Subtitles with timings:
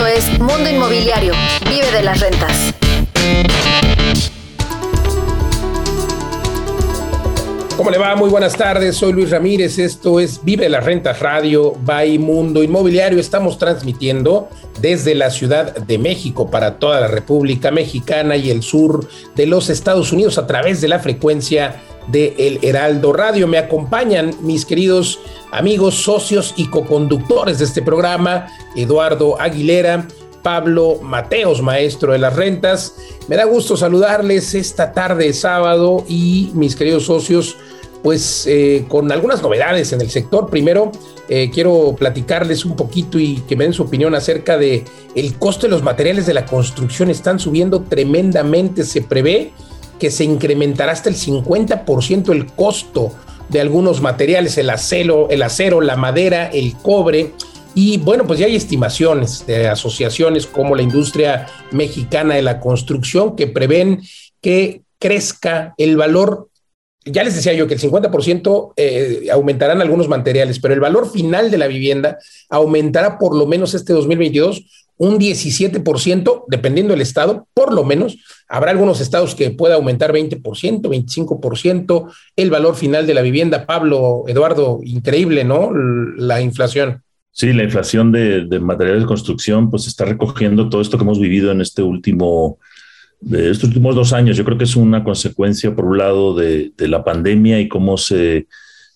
[0.00, 1.34] Esto es Mundo Inmobiliario.
[1.68, 2.72] Vive de las rentas.
[7.76, 8.16] ¿Cómo le va?
[8.16, 13.18] Muy buenas tardes, soy Luis Ramírez, esto es Vive las Rentas Radio by Mundo Inmobiliario.
[13.18, 14.48] Estamos transmitiendo
[14.80, 19.06] desde la Ciudad de México para toda la República Mexicana y el sur
[19.36, 23.46] de los Estados Unidos a través de la frecuencia de El Heraldo Radio.
[23.46, 25.20] Me acompañan mis queridos
[25.52, 28.46] amigos, socios y coconductores de este programa,
[28.76, 30.06] Eduardo Aguilera,
[30.42, 32.94] Pablo Mateos, maestro de las rentas.
[33.28, 37.56] Me da gusto saludarles esta tarde de sábado y mis queridos socios,
[38.02, 40.48] pues eh, con algunas novedades en el sector.
[40.48, 40.90] Primero,
[41.28, 45.66] eh, quiero platicarles un poquito y que me den su opinión acerca de el costo
[45.66, 47.10] de los materiales de la construcción.
[47.10, 48.84] Están subiendo tremendamente.
[48.84, 49.52] Se prevé
[50.00, 53.12] que se incrementará hasta el 50% el costo
[53.48, 57.32] de algunos materiales, el acero, el acero, la madera, el cobre.
[57.74, 63.36] Y bueno, pues ya hay estimaciones de asociaciones como la industria mexicana de la construcción
[63.36, 64.00] que prevén
[64.40, 66.48] que crezca el valor.
[67.04, 71.50] Ya les decía yo que el 50% eh, aumentarán algunos materiales, pero el valor final
[71.50, 74.64] de la vivienda aumentará por lo menos este 2022
[75.00, 78.18] un 17%, dependiendo del estado, por lo menos.
[78.46, 83.64] Habrá algunos estados que pueda aumentar 20%, 25%, el valor final de la vivienda.
[83.64, 85.70] Pablo, Eduardo, increíble, ¿no?
[85.72, 87.02] La inflación.
[87.32, 91.50] Sí, la inflación de, materiales de construcción pues está recogiendo todo esto que hemos vivido
[91.50, 92.58] en este último,
[93.22, 94.36] de estos últimos dos años.
[94.36, 98.48] Yo creo que es una consecuencia, por un lado, de, la pandemia y cómo se,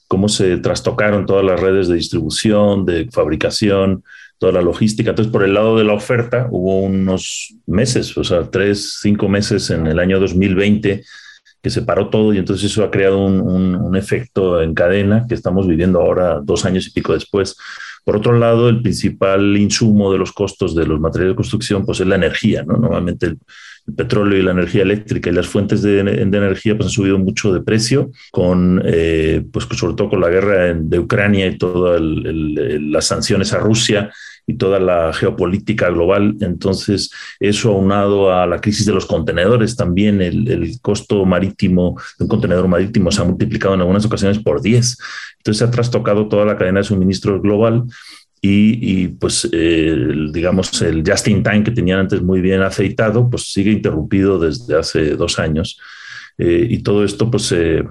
[0.07, 4.05] cómo se trastocaron todas las redes de distribución, de fabricación,
[4.39, 5.11] toda la logística.
[5.11, 9.71] Entonces, por el lado de la oferta, hubo unos meses, o sea, tres, cinco meses
[9.71, 11.03] en el año 2020
[11.65, 15.67] que se paró todo y entonces eso ha creado un, efecto en cadena que estamos
[15.67, 17.57] viviendo ahora dos años y pico después.
[18.05, 22.01] Por otro lado, el principal insumo de los costos de los materiales de construcción pues,
[22.01, 22.65] es la energía.
[22.65, 22.77] ¿no?
[22.77, 23.39] Normalmente el,
[23.97, 27.61] petróleo y la energía eléctrica y las fuentes de, energía pues, han subido mucho de
[27.61, 33.53] precio, con, eh, pues, sobre todo con la guerra de Ucrania y todas las sanciones
[33.53, 34.11] a Rusia
[34.47, 36.37] y toda la geopolítica global.
[36.41, 37.11] Entonces,
[37.41, 42.69] eso aunado a la crisis de los contenedores, también el, costo marítimo de un contenedor
[42.69, 44.99] marítimo se ha multiplicado en algunas ocasiones por 10.
[45.39, 47.85] Entonces, se ha trastocado toda la cadena de suministro global.
[48.47, 53.71] Y, pues digamos el just in time que tenían antes muy bien aceitado pues sigue
[53.71, 55.81] interrumpido desde hace dos años
[56.37, 57.85] eh, y todo esto pues se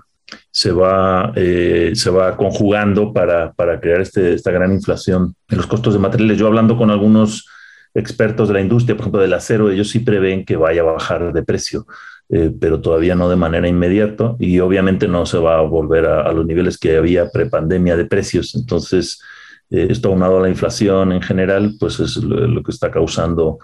[0.51, 5.67] se va, eh, se va conjugando para, para crear este, esta gran inflación en los
[5.67, 6.37] costos de materiales.
[6.37, 7.47] Yo hablando con algunos
[7.93, 11.33] expertos de la industria, por ejemplo del acero, ellos sí prevén que vaya a bajar
[11.33, 11.85] de precio,
[12.29, 16.31] eh, pero todavía no de manera inmediata y obviamente no se va a volver a,
[16.31, 18.55] los niveles que había prepandemia de precios.
[18.55, 19.21] Entonces,
[19.69, 23.59] eh, esto aunado a la inflación en general, pues es lo, lo, que está causando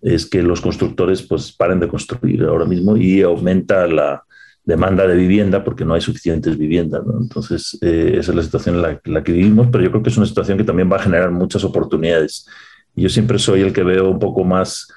[0.00, 4.24] es que los constructores pues paren de construir ahora mismo y aumenta la,
[4.64, 7.02] demanda de vivienda porque no hay suficientes viviendas.
[7.20, 10.16] Entonces, eh, esa es la situación en la, que vivimos, pero yo creo que es
[10.16, 12.46] una situación que también va a generar muchas oportunidades.
[12.94, 14.88] Yo siempre soy el que veo un poco más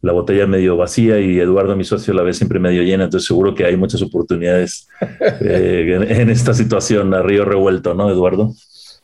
[0.00, 3.54] la botella medio vacía y Eduardo, mi socio, la ve siempre medio llena, entonces seguro
[3.54, 4.88] que hay muchas oportunidades
[5.40, 8.52] eh, en, esta situación a río revuelto, ¿no, Eduardo?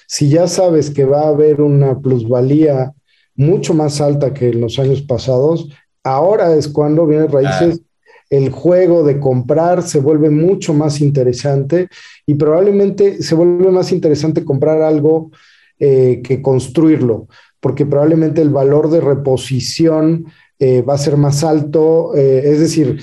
[0.07, 2.93] Si ya sabes que va a haber una plusvalía
[3.35, 5.69] mucho más alta que en los años pasados.
[6.03, 7.81] Ahora es cuando vienen raíces,
[8.29, 11.89] el juego de comprar se vuelve mucho más interesante
[12.25, 15.31] y probablemente se vuelve más interesante comprar algo
[15.79, 17.27] eh, que construirlo,
[17.59, 20.25] porque probablemente el valor de reposición
[20.59, 23.01] eh, va a ser más alto, eh, es decir,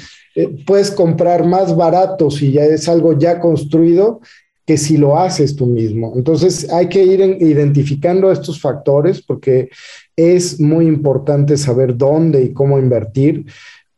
[0.66, 4.20] puedes comprar más barato si ya es algo ya construido
[4.68, 6.12] que si lo haces tú mismo.
[6.14, 9.70] Entonces hay que ir identificando estos factores porque
[10.14, 13.46] es muy importante saber dónde y cómo invertir,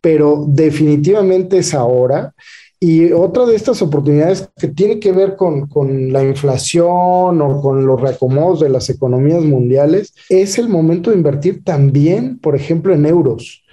[0.00, 2.34] pero definitivamente es ahora.
[2.78, 7.84] Y otra de estas oportunidades que tiene que ver con, con, la inflación o con
[7.84, 13.06] los reacomodos de las economías mundiales es el momento de invertir también, por ejemplo, en
[13.06, 13.64] euros.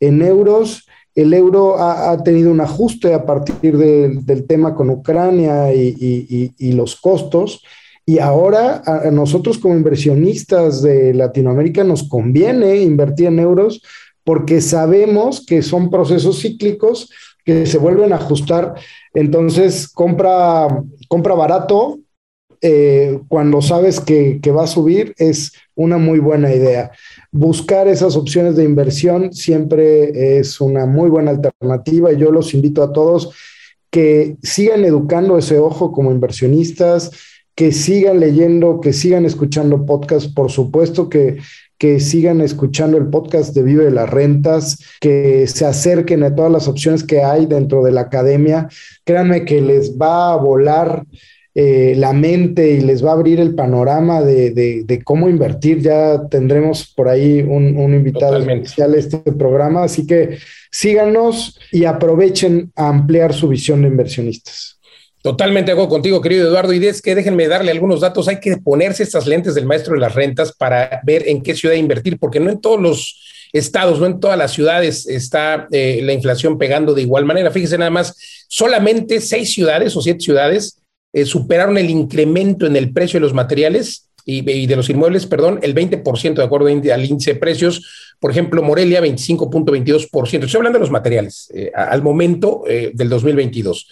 [0.00, 5.72] En euros, el euro ha, tenido un ajuste a partir de, del tema con Ucrania
[5.72, 7.62] y, los costos.
[8.04, 13.82] Y ahora a nosotros como inversionistas de Latinoamérica nos conviene invertir en euros
[14.24, 17.10] porque sabemos que son procesos cíclicos
[17.44, 18.74] que se vuelven a ajustar.
[19.14, 20.68] Entonces, compra,
[21.08, 21.98] compra barato
[22.64, 26.92] eh, cuando sabes que, va a subir es una muy buena idea.
[27.32, 32.92] Buscar esas opciones de inversión siempre es una muy buena alternativa yo los invito a
[32.92, 33.34] todos
[33.90, 37.10] que sigan educando ese ojo como inversionistas,
[37.56, 41.40] que sigan leyendo, que sigan escuchando podcasts, por supuesto que
[41.98, 47.02] sigan escuchando el podcast de Vive las Rentas, que se acerquen a todas las opciones
[47.02, 48.68] que hay dentro de la academia.
[49.04, 51.04] Créanme que les va a volar
[51.54, 55.80] eh, la mente y les va a abrir el panorama de, de, cómo invertir.
[55.80, 58.64] Ya tendremos por ahí un, un invitado Totalmente.
[58.64, 60.38] especial a este programa, así que
[60.70, 64.78] síganos y aprovechen a ampliar su visión de inversionistas.
[65.22, 66.72] Totalmente hago contigo, querido Eduardo.
[66.72, 68.26] Y es que déjenme darle algunos datos.
[68.26, 71.76] Hay que ponerse estas lentes del maestro de las rentas para ver en qué ciudad
[71.76, 76.12] invertir, porque no en todos los estados, no en todas las ciudades está eh, la
[76.12, 77.50] inflación pegando de igual manera.
[77.52, 78.16] Fíjense nada más,
[78.48, 80.81] solamente seis ciudades o siete ciudades
[81.12, 85.58] eh, superaron el incremento en el precio de los materiales y, de los inmuebles, perdón,
[85.62, 88.14] el 20% de acuerdo al índice precios.
[88.20, 90.44] Por ejemplo, Morelia, 25.22%.
[90.44, 93.88] Estoy hablando de los materiales eh, al momento eh, del 2022.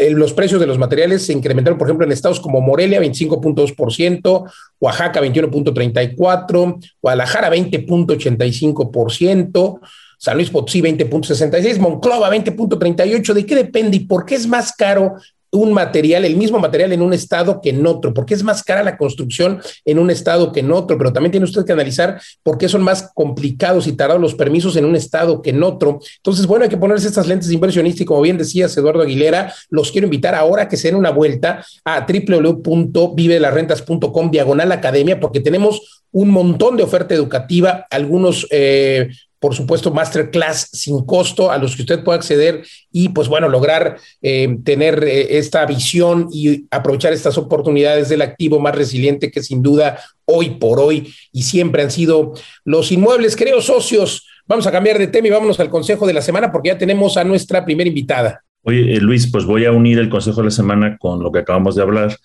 [0.00, 4.50] Eh, los precios de los materiales se incrementaron, por ejemplo, en estados como Morelia 25.2%,
[4.80, 9.80] Oaxaca 21.34%, Guadalajara 20.85%,
[10.18, 13.32] San Luis Potosí 20.66%, Monclova 20.38%.
[13.32, 15.16] ¿De qué depende y por qué es más caro
[15.50, 18.82] un material, el mismo material en un estado que en otro, porque es más cara
[18.82, 22.58] la construcción en un estado que en otro, pero también tiene usted que analizar por
[22.58, 26.00] qué son más complicados y tardados los permisos en un estado que en otro.
[26.16, 29.54] Entonces, bueno, hay que ponerse estas lentes de inversionista y como bien decías, Eduardo Aguilera,
[29.70, 36.02] los quiero invitar ahora que se den una vuelta a www.vivelasrentas.com diagonal academia, porque tenemos
[36.10, 39.08] un montón de oferta educativa, algunos eh,
[39.40, 43.98] por supuesto, masterclass sin costo a los que usted pueda acceder y, pues bueno, lograr
[44.20, 49.62] eh, tener eh, esta visión y aprovechar estas oportunidades del activo más resiliente que sin
[49.62, 53.36] duda hoy por hoy y siempre han sido los inmuebles.
[53.36, 56.70] Queridos socios, vamos a cambiar de tema y vámonos al consejo de la semana porque
[56.70, 58.42] ya tenemos a nuestra primera invitada.
[58.62, 61.38] Oye, eh, Luis, pues voy a unir el consejo de la semana con lo que
[61.38, 62.16] acabamos de hablar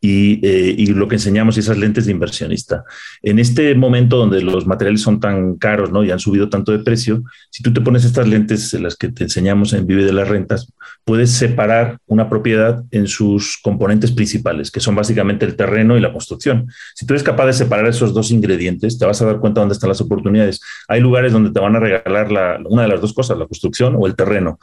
[0.00, 2.84] y, eh, y, lo que enseñamos esas lentes de inversionista.
[3.22, 6.04] En este momento donde los materiales son tan caros ¿no?
[6.04, 9.24] y han subido tanto de precio, si tú te pones estas lentes, las que te
[9.24, 10.72] enseñamos en Vive de las Rentas,
[11.04, 16.12] puedes separar una propiedad en sus componentes principales, que son básicamente el terreno y la
[16.12, 16.66] construcción.
[16.94, 19.74] Si tú eres capaz de separar esos dos ingredientes, te vas a dar cuenta dónde
[19.74, 20.60] están las oportunidades.
[20.88, 23.94] Hay lugares donde te van a regalar la, una de las dos cosas, la construcción
[23.98, 24.58] o el terreno.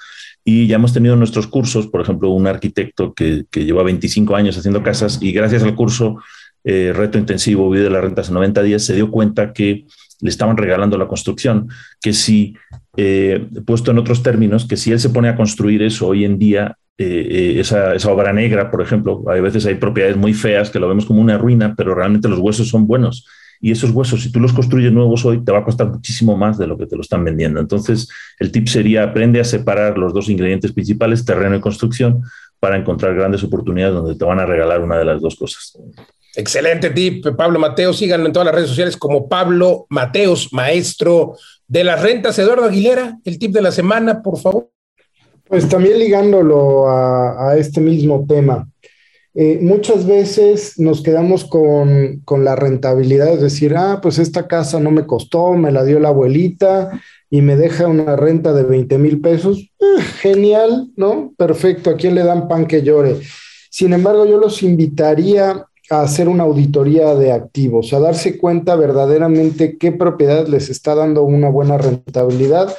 [0.45, 4.57] Y ya hemos tenido nuestros cursos, por ejemplo, un arquitecto que, que lleva 25 años
[4.57, 6.18] haciendo casas y gracias al curso
[6.63, 9.86] eh, Reto Intensivo Vida de las Rentas en 90 días se dio cuenta que
[10.22, 11.67] le estaban regalando la construcción,
[12.01, 12.56] que si,
[12.96, 16.39] eh, puesto en otros términos, que si él se pone a construir eso hoy en
[16.39, 20.79] día, eh, esa, esa, obra negra, por ejemplo, hay veces hay propiedades muy feas que
[20.79, 23.27] lo vemos como una ruina, pero realmente los huesos son buenos
[23.63, 26.58] y esos huesos, si tú los construyes nuevos hoy, te va a costar muchísimo más
[26.58, 27.62] de lo que te lo están vendiendo.
[27.62, 32.24] Entonces, el tip sería aprende a separar los dos ingredientes principales, terreno y construcción,
[32.60, 35.77] para encontrar grandes oportunidades donde te van a regalar una de las dos cosas.
[36.36, 37.98] Excelente tip, Pablo Mateos.
[37.98, 42.38] Síganlo en todas las redes sociales como Pablo Mateos, maestro de las rentas.
[42.39, 44.72] Eduardo Aguilera, el tip de la semana, por favor.
[45.46, 48.67] Pues también ligándolo a, a este mismo tema.
[49.36, 54.80] Eh, muchas veces nos quedamos con, con, la rentabilidad, es decir, ah, pues esta casa
[54.80, 58.98] no me costó, me la dio la abuelita y me deja una renta de 20
[59.00, 59.58] mil pesos.
[59.80, 61.34] Eh, genial, ¿no?
[61.36, 63.22] Perfecto, ¿a quién le dan pan que llore?
[63.72, 69.78] Sin embargo, yo los invitaría a hacer una auditoría de activos, a darse cuenta verdaderamente
[69.80, 72.72] qué propiedad les está dando una buena rentabilidad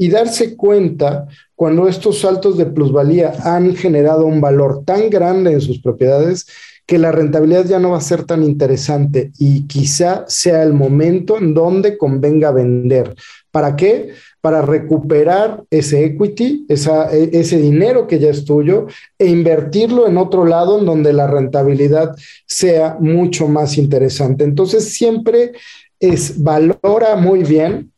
[0.00, 5.60] y darse cuenta cuando estos saltos de plusvalía han generado un valor tan grande en
[5.60, 6.46] sus propiedades
[6.86, 11.36] que la rentabilidad ya no va a ser tan interesante y quizá sea el momento
[11.36, 13.14] en donde convenga vender.
[13.50, 14.14] ¿Para qué?
[14.40, 18.86] Para recuperar ese equity, esa, e, ese dinero que ya es tuyo,
[19.18, 22.16] e invertirlo en otro lado en donde la rentabilidad
[22.46, 24.44] sea mucho más interesante.
[24.44, 25.52] Entonces, siempre
[26.00, 27.92] es valora muy bien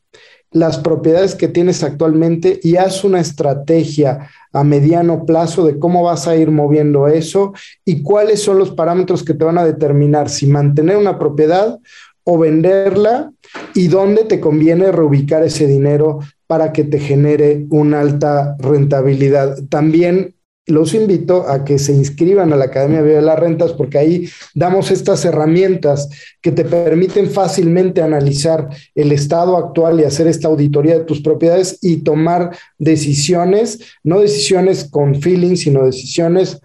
[0.52, 6.28] las propiedades que tienes actualmente y haz una estrategia a mediano plazo de cómo vas
[6.28, 7.52] a ir moviendo eso
[7.84, 11.78] y cuáles son los parámetros que te van a determinar si mantener una propiedad
[12.24, 13.32] o venderla
[13.74, 19.56] y dónde te conviene reubicar ese dinero para que te genere una alta rentabilidad.
[19.68, 20.34] También
[20.66, 24.90] los invito a que se inscriban a la Academia de las Rentas porque ahí damos
[24.90, 26.08] estas herramientas
[26.40, 31.78] que te permiten fácilmente analizar el estado actual y hacer esta auditoría de tus propiedades
[31.82, 36.60] y tomar decisiones, no decisiones con feeling, sino decisiones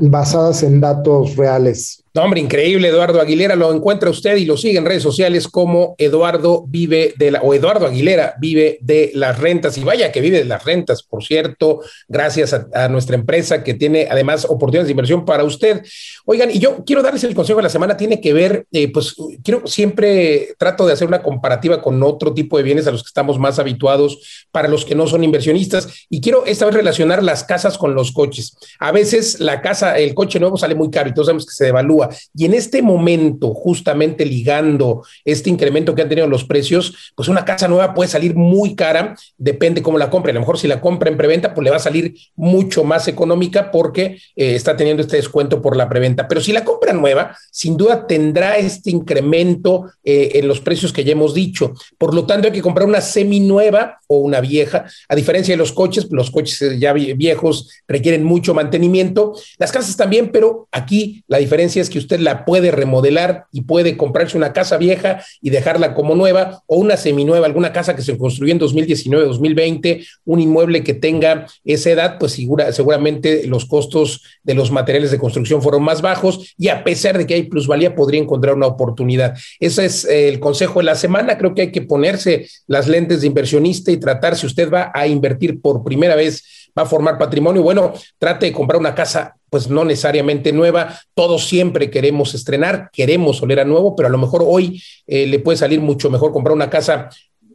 [0.00, 2.01] basadas en datos reales.
[2.14, 3.56] No, hombre, increíble, Eduardo Aguilera.
[3.56, 7.54] Lo encuentra usted y lo sigue en redes sociales como Eduardo vive de la, o
[7.54, 9.78] Eduardo Aguilera vive de las rentas.
[9.78, 14.08] Y vaya que vive de las rentas, por cierto, gracias a, nuestra empresa que tiene
[14.10, 15.80] además oportunidades de inversión para usted.
[16.26, 19.16] Oigan, y yo quiero darles el consejo de la semana, tiene que ver, eh, pues
[19.42, 23.08] quiero siempre trato de hacer una comparativa con otro tipo de bienes a los que
[23.08, 25.88] estamos más habituados para los que no son inversionistas.
[26.10, 28.54] Y quiero esta vez relacionar las casas con los coches.
[28.78, 31.64] A veces la casa, el coche nuevo sale muy caro y todos sabemos que se
[31.64, 32.01] devalúa
[32.34, 37.44] y en este momento, justamente ligando este incremento que han tenido los precios, pues una
[37.44, 40.30] casa nueva puede salir muy cara, depende cómo la compre.
[40.30, 43.08] A lo mejor si la compra en preventa, pues le va a salir mucho más
[43.08, 46.28] económica porque eh, está teniendo este descuento por la preventa.
[46.28, 51.04] Pero si la compra nueva, sin duda tendrá este incremento eh, en los precios que
[51.04, 51.72] ya hemos dicho.
[51.98, 54.86] Por lo tanto, hay que comprar una semi nueva o una vieja.
[55.08, 59.34] A diferencia de los coches, los coches eh, ya viejos requieren mucho mantenimiento.
[59.58, 63.96] Las casas también, pero aquí la diferencia es que usted la puede remodelar y puede
[63.96, 68.16] comprarse una casa vieja y dejarla como nueva o una seminueva, alguna casa que se
[68.16, 74.54] construyó en 2019, 2020, un inmueble que tenga esa edad, pues seguramente los costos de
[74.54, 78.20] los materiales de construcción fueron más bajos y a pesar de que hay plusvalía, podría
[78.20, 79.34] encontrar una oportunidad.
[79.60, 81.38] Ese es eh, el consejo de la semana.
[81.38, 85.06] Creo que hay que ponerse las lentes de inversionista y tratar, si usted va a
[85.06, 87.62] invertir por primera vez va a formar patrimonio.
[87.62, 90.98] Bueno, trate de comprar una casa, pues no necesariamente nueva.
[91.14, 95.38] Todos siempre queremos estrenar, queremos oler a nuevo, pero a lo mejor hoy eh, le
[95.38, 97.10] puede salir mucho mejor comprar una casa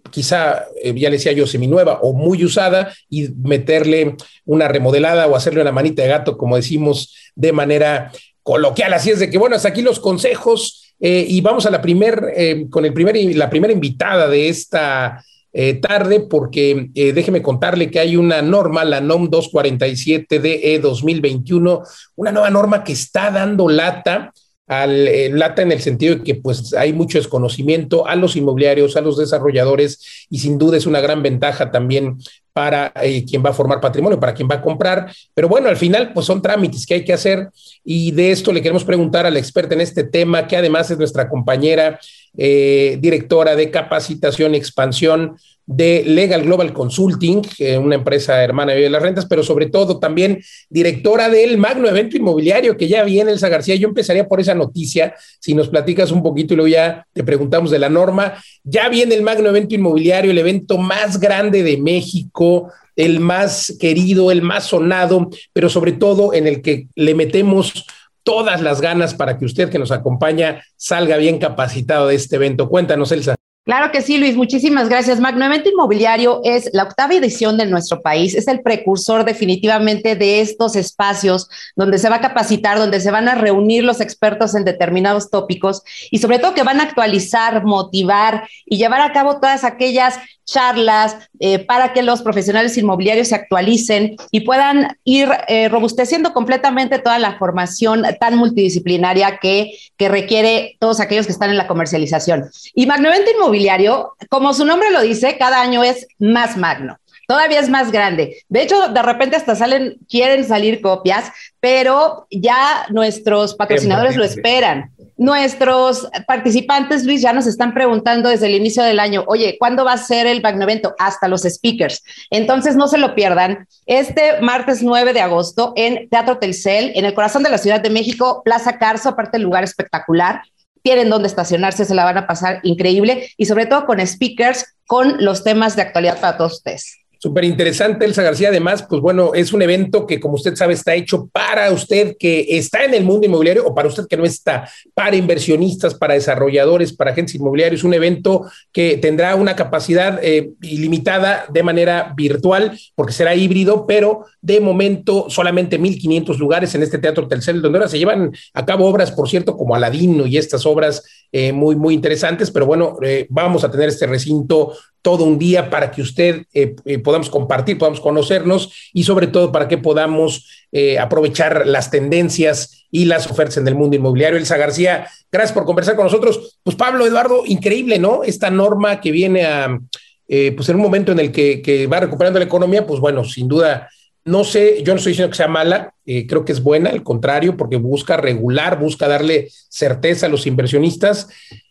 [0.09, 5.35] quizá, eh, ya le decía yo, seminueva o muy usada y meterle una remodelada o
[5.35, 8.93] hacerle una manita de gato, como decimos de manera coloquial.
[8.93, 12.21] Así es de que, bueno, hasta aquí los consejos eh, y vamos a la primer,
[12.69, 15.21] con el primer, la primera invitada de esta
[15.53, 21.83] eh, tarde porque eh, déjeme contarle que hay una norma, la NOM 247 DE 2021,
[22.15, 24.33] una nueva norma que está dando lata
[24.67, 28.97] al eh, lata en el sentido de que pues hay mucho desconocimiento a los inmobiliarios,
[28.97, 32.17] a los desarrolladores y sin duda es una gran ventaja también
[32.57, 32.91] para
[33.29, 35.13] quien va a formar patrimonio, para quien va a comprar.
[35.35, 37.49] Pero bueno, al final pues son trámites que hay que hacer
[37.83, 40.97] y de esto le queremos preguntar a la experta en este tema, que además es
[40.97, 41.99] nuestra compañera
[42.35, 45.37] eh, directora de capacitación y expansión
[45.67, 47.41] de Legal Global Consulting,
[47.81, 52.77] una empresa hermana de las rentas, pero sobre todo también directora del Magno Evento Inmobiliario,
[52.77, 53.75] que ya viene Elsa García.
[53.75, 57.69] Yo empezaría por esa noticia, si nos platicas un poquito y luego ya te preguntamos
[57.69, 58.41] de la norma.
[58.63, 64.31] Ya viene el Magno Evento Inmobiliario, el evento más grande de México, el más querido,
[64.31, 67.85] el más sonado, pero sobre todo en el que le metemos
[68.23, 72.69] todas las ganas para que usted que nos acompaña salga bien capacitado de este evento.
[72.69, 73.35] Cuéntanos, Elsa.
[73.67, 74.37] Claro que sí, Luis.
[74.37, 75.19] Muchísimas gracias.
[75.19, 78.33] Magno Evento Inmobiliario es la octava edición de nuestro país.
[78.33, 83.27] Es el precursor definitivamente de estos espacios donde se va a capacitar, donde se van
[83.27, 88.47] a reunir los expertos en determinados tópicos y sobre todo que van a actualizar, motivar
[88.65, 90.17] y llevar a cabo todas aquellas
[90.47, 96.99] charlas eh, para que los profesionales inmobiliarios se actualicen y puedan ir eh, robusteciendo completamente
[96.99, 102.49] toda la formación tan multidisciplinaria que, que requiere todos aquellos que están en la comercialización.
[102.73, 107.59] Y Magno Evento Inmobiliario, como su nombre lo dice, cada año es más magno todavía
[107.59, 108.37] es más grande.
[108.49, 114.91] De hecho, de repente hasta salen, quieren salir copias, pero ya nuestros patrocinadores lo esperan.
[115.17, 119.93] Nuestros participantes, Luis, ya nos están preguntando desde el inicio del año, oye, ¿cuándo va
[119.93, 120.95] a ser el Magno Evento?
[120.99, 122.03] Hasta los speakers.
[122.29, 123.67] Entonces, no se lo pierdan.
[123.85, 127.89] Este martes 9 de agosto en Teatro Telcel, en el corazón de la Ciudad de
[127.89, 130.43] México, Plaza Carso, aparte el lugar espectacular.
[130.83, 135.17] Tienen donde estacionarse, se la van a pasar increíble y sobre todo con speakers con
[135.19, 137.06] los temas de actualidad para todos ustedes.
[137.19, 138.49] Súper interesante, Elsa García.
[138.49, 142.45] Además, pues bueno, es un evento que, como usted sabe, está hecho para usted que
[142.49, 146.93] está en el mundo inmobiliario o para usted que no está, para inversionistas, para desarrolladores,
[146.93, 147.83] para agentes inmobiliarios.
[147.83, 154.25] Un evento que tendrá una capacidad eh, ilimitada de manera virtual, porque será híbrido, pero
[154.41, 158.85] de momento solamente 1.500 lugares en este Teatro Telcel, donde ahora se llevan a cabo
[158.85, 162.51] obras, por cierto, como Aladino y estas obras eh, muy, muy interesantes.
[162.51, 164.73] Pero bueno, eh, vamos a tener este recinto
[165.07, 169.53] todo un día para que usted eh, eh, podamos compartir, podamos conocernos y sobre todo
[169.53, 174.37] para que podamos eh, aprovechar las tendencias y las ofertas en el mundo inmobiliario.
[174.37, 176.59] Elsa García, gracias por conversar con nosotros.
[176.61, 178.23] Pues Pablo Eduardo, increíble, ¿no?
[178.25, 179.79] Esta norma que viene a,
[180.27, 183.47] pues en un momento en el que, que, va recuperando la economía, pues bueno, sin
[183.47, 183.89] duda,
[184.27, 187.57] no sé, yo no estoy diciendo que sea mala, creo que es buena, al contrario,
[187.57, 191.29] porque busca regular, busca darle certeza a los inversionistas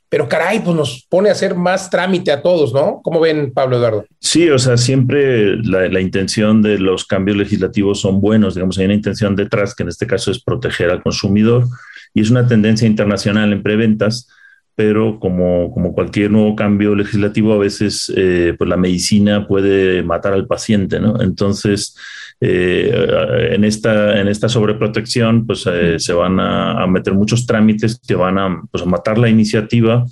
[0.09, 3.01] pero caray, pues nos pone a hacer más trámite a todos, ¿no?
[3.03, 4.07] ¿Cómo ven, Pablo Eduardo?
[4.21, 8.95] Sí, o sea, siempre la, intención de los cambios legislativos son buenos, digamos, hay una
[8.95, 11.67] intención detrás que en este caso es proteger al consumidor
[12.15, 14.29] y es una tendencia internacional en preventas,
[14.77, 20.35] pero como, como cualquier nuevo cambio legislativo, a veces eh, pues la medicina puede matar
[20.35, 21.21] al paciente, ¿no?
[21.21, 21.97] Entonces,
[22.41, 28.15] eh, en, esta, en esta sobreprotección, pues eh, se van a, meter muchos trámites que
[28.15, 30.05] van pues, a, matar la iniciativa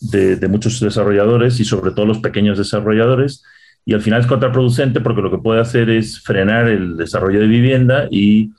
[0.00, 3.42] de, de, muchos desarrolladores y sobre todo los pequeños desarrolladores.
[3.84, 7.46] Y al final es contraproducente porque lo que puede hacer es frenar el desarrollo de
[7.46, 8.50] vivienda y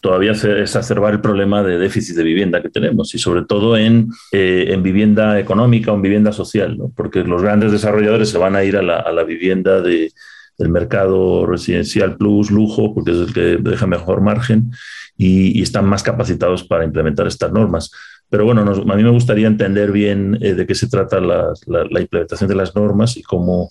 [0.00, 4.66] todavía exacerbar el problema de déficit de vivienda que tenemos y sobre todo en, eh,
[4.68, 6.92] en vivienda económica o en vivienda social, ¿no?
[6.94, 10.12] porque los grandes desarrolladores se van a ir a la, a la vivienda de,
[10.58, 14.72] del mercado residencial plus, lujo, porque es el que deja mejor margen
[15.16, 17.90] y, están más capacitados para implementar estas normas.
[18.28, 22.00] Pero bueno, a mí me gustaría entender bien eh, de qué se trata la, la,
[22.00, 23.70] implementación de las normas y cómo,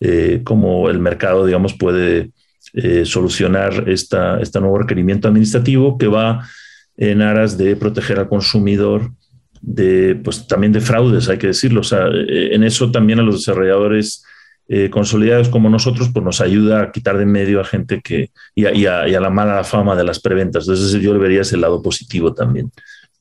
[0.00, 2.30] eh, cómo el mercado, digamos, puede
[2.74, 6.46] eh, solucionar esta, este nuevo requerimiento administrativo que va
[6.96, 9.12] en aras de proteger al consumidor
[9.60, 11.80] de, pues, también de fraudes, hay que decirlo.
[11.82, 14.24] O sea, en eso también a los desarrolladores
[14.68, 18.86] eh, consolidados como nosotros, pues nos ayuda a quitar de medio a gente que, y
[18.86, 20.68] a, la mala fama de las preventas.
[20.68, 22.70] Entonces yo vería ese lado positivo también.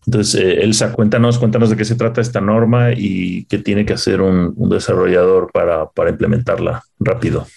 [0.05, 3.93] Entonces, eh, Elsa, cuéntanos, cuéntanos de qué se trata esta norma y qué tiene que
[3.93, 7.47] hacer un, desarrollador para, para, implementarla rápido.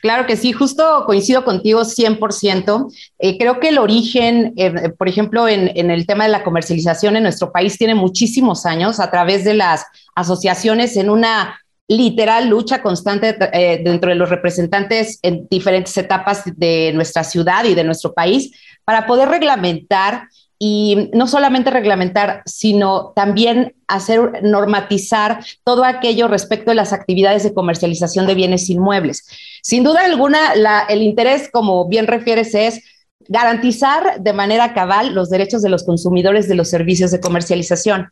[0.00, 2.92] Claro que sí, justo coincido contigo 100%.
[3.18, 4.54] Eh, creo que el origen,
[4.96, 9.00] por ejemplo, en, en, el tema de la comercialización en nuestro país tiene muchísimos años
[9.00, 15.18] a través de las asociaciones en una literal lucha constante eh, dentro de los representantes
[15.22, 18.52] en diferentes etapas de nuestra ciudad y de nuestro país
[18.84, 26.76] para poder reglamentar y no solamente reglamentar, sino también hacer normatizar todo aquello respecto de
[26.76, 29.26] las actividades de comercialización de bienes inmuebles.
[29.62, 30.54] Sin duda alguna,
[30.88, 32.82] el interés, como bien refieres, es
[33.28, 38.10] garantizar de manera cabal los derechos de los consumidores de los servicios de comercialización.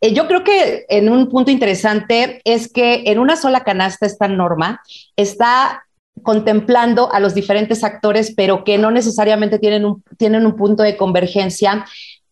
[0.00, 4.28] Eh, yo creo que en un punto interesante es que en una sola canasta esta
[4.28, 4.80] norma
[5.16, 5.84] está
[6.22, 10.96] contemplando a los diferentes actores, pero que no necesariamente tienen un, tienen un punto de
[10.96, 11.84] convergencia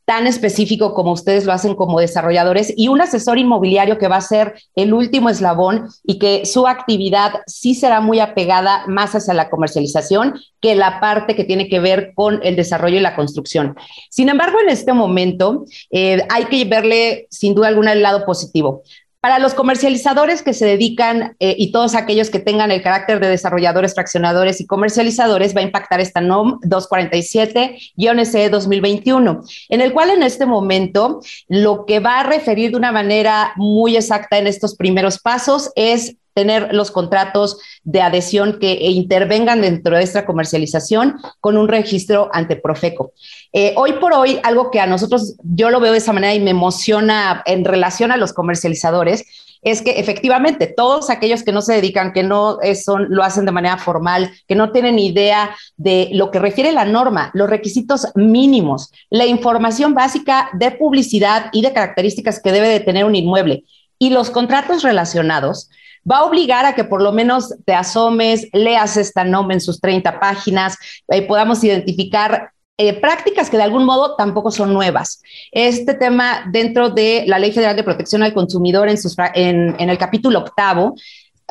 [0.04, 4.20] tan específico como ustedes lo hacen como desarrolladores y un asesor inmobiliario que va a
[4.20, 9.48] ser el último eslabón y que su actividad sí será muy apegada más hacia la
[9.48, 13.76] comercialización que la parte que tiene que ver con el desarrollo y la construcción.
[14.10, 18.82] Sin embargo, en este momento eh, hay que verle sin duda alguna el lado positivo.
[19.24, 23.28] Para los comercializadores que se dedican eh, y todos aquellos que tengan el carácter de
[23.28, 30.22] desarrolladores, fraccionadores y comercializadores, va a impactar esta NOM 247-SE 2021, en el cual en
[30.24, 35.18] este momento lo que va a referir de una manera muy exacta en estos primeros
[35.18, 41.68] pasos es tener los contratos de adhesión que intervengan dentro de esta comercialización con un
[41.68, 43.12] registro ante Profeco.
[43.52, 46.40] Eh, hoy por hoy, algo que a nosotros yo lo veo de esa manera y
[46.40, 49.24] me emociona en relación a los comercializadores,
[49.62, 53.52] es que efectivamente todos aquellos que no se dedican, que no son, lo hacen de
[53.52, 58.92] manera formal, que no tienen idea de lo que refiere la norma, los requisitos mínimos,
[59.08, 63.64] la información básica de publicidad y de características que debe de tener un inmueble
[63.98, 65.70] y los contratos relacionados,
[66.10, 69.80] va a obligar a que por lo menos te asomes, leas esta norma en sus
[69.80, 70.76] 30 páginas,
[71.08, 75.22] eh, podamos identificar eh, prácticas que de algún modo tampoco son nuevas.
[75.52, 80.94] Este tema dentro de la Ley Federal de Protección al Consumidor en el capítulo octavo,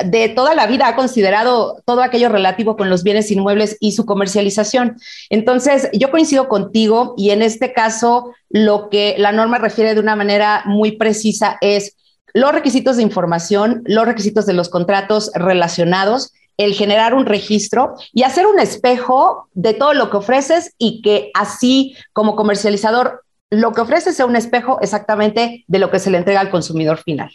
[0.02, 4.04] de toda la vida ha considerado todo aquello relativo con los bienes inmuebles y su
[4.04, 4.96] comercialización.
[5.30, 10.16] Entonces, yo coincido contigo y en este caso lo que la norma refiere de una
[10.16, 11.96] manera muy precisa es
[12.34, 18.22] los requisitos de información, los requisitos de los contratos relacionados el generar un registro y
[18.22, 23.80] hacer un espejo de todo lo que ofreces y que así como comercializador lo que
[23.80, 27.30] ofreces sea un espejo exactamente de lo que se le entrega al consumidor final.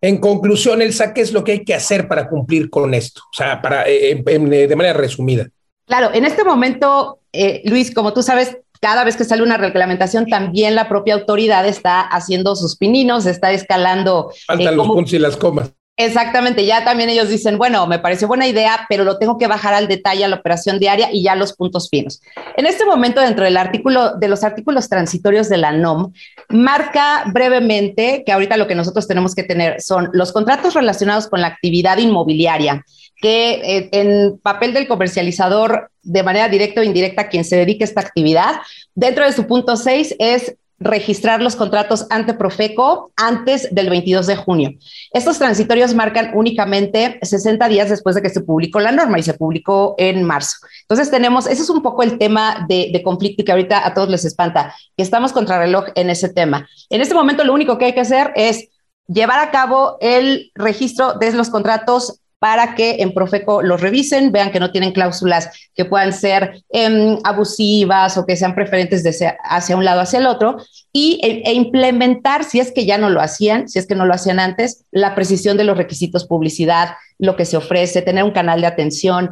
[0.00, 3.20] En conclusión, Elsa, ¿qué es lo que hay que hacer para cumplir con esto?
[3.22, 5.46] O sea, para, eh, de manera resumida.
[5.84, 10.26] Claro, en este momento, eh, Luis, como tú sabes, cada vez que sale una reglamentación,
[10.26, 14.30] también la propia autoridad está haciendo sus pininos, está escalando.
[14.46, 15.70] Faltan eh, los puntos y las comas.
[16.02, 19.74] Exactamente, ya también ellos dicen, bueno, me pareció buena idea, pero lo tengo que bajar
[19.74, 22.22] al detalle a la operación diaria y ya los puntos finos.
[22.56, 26.10] En este momento, dentro del artículo, de los artículos transitorios de la NOM,
[26.48, 31.42] marca brevemente que ahorita lo que nosotros tenemos que tener son los contratos relacionados con
[31.42, 32.82] la actividad inmobiliaria,
[33.20, 37.86] que eh, en papel del comercializador de manera directa o indirecta quien se dedique a
[37.86, 38.56] esta actividad,
[38.94, 44.36] dentro de su punto 6 es registrar los contratos ante Profeco antes del 22 de
[44.36, 44.70] junio.
[45.12, 49.34] Estos transitorios marcan únicamente 60 días después de que se publicó la norma y se
[49.34, 50.56] publicó en marzo.
[50.82, 54.08] Entonces tenemos, ese es un poco el tema de, de conflicto que ahorita a todos
[54.08, 56.66] les espanta, que estamos contra reloj en ese tema.
[56.88, 58.68] En este momento lo único que hay que hacer es
[59.06, 64.50] llevar a cabo el registro de los contratos para que en Profeco los revisen, vean
[64.50, 69.04] que no tienen cláusulas que puedan ser em, abusivas o que sean preferentes
[69.44, 70.56] hacia un lado hacia el otro
[70.90, 74.06] y, e, e, implementar, si es que ya no lo hacían, si es que no
[74.06, 78.32] lo hacían antes, la precisión de los requisitos publicidad, lo que se ofrece, tener un
[78.32, 79.30] canal de atención,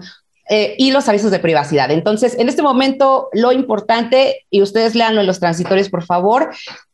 [0.50, 1.90] eh, y los avisos de privacidad.
[1.90, 6.50] Entonces, en este momento, lo importante, y ustedes leanlo en los transitorios, por favor,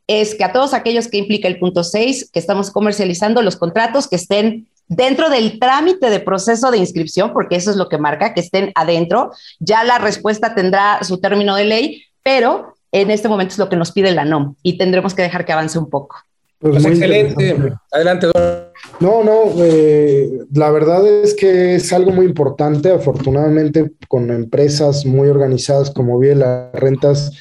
[0.07, 4.09] es que a todos aquellos que implica el punto 6, que estamos comercializando los contratos
[4.09, 8.35] que estén dentro del trámite de proceso de inscripción, porque eso es lo que marca,
[8.35, 9.31] que estén adentro.
[9.59, 13.77] Ya la respuesta tendrá su término de ley, pero en este momento es lo que
[13.77, 16.17] nos pide la NOM y tendremos que dejar que avance un poco.
[16.65, 17.75] Pues, pues excelente.
[17.93, 18.29] Adelante,
[19.01, 22.91] No, no, eh, la verdad es que es algo muy importante.
[22.91, 27.33] Afortunadamente, con empresas muy organizadas como Vive las Rentas,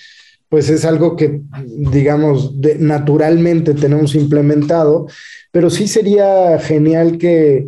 [0.53, 5.07] pues es algo que, digamos, naturalmente tenemos implementado
[5.53, 7.67] pero sí sería genial que,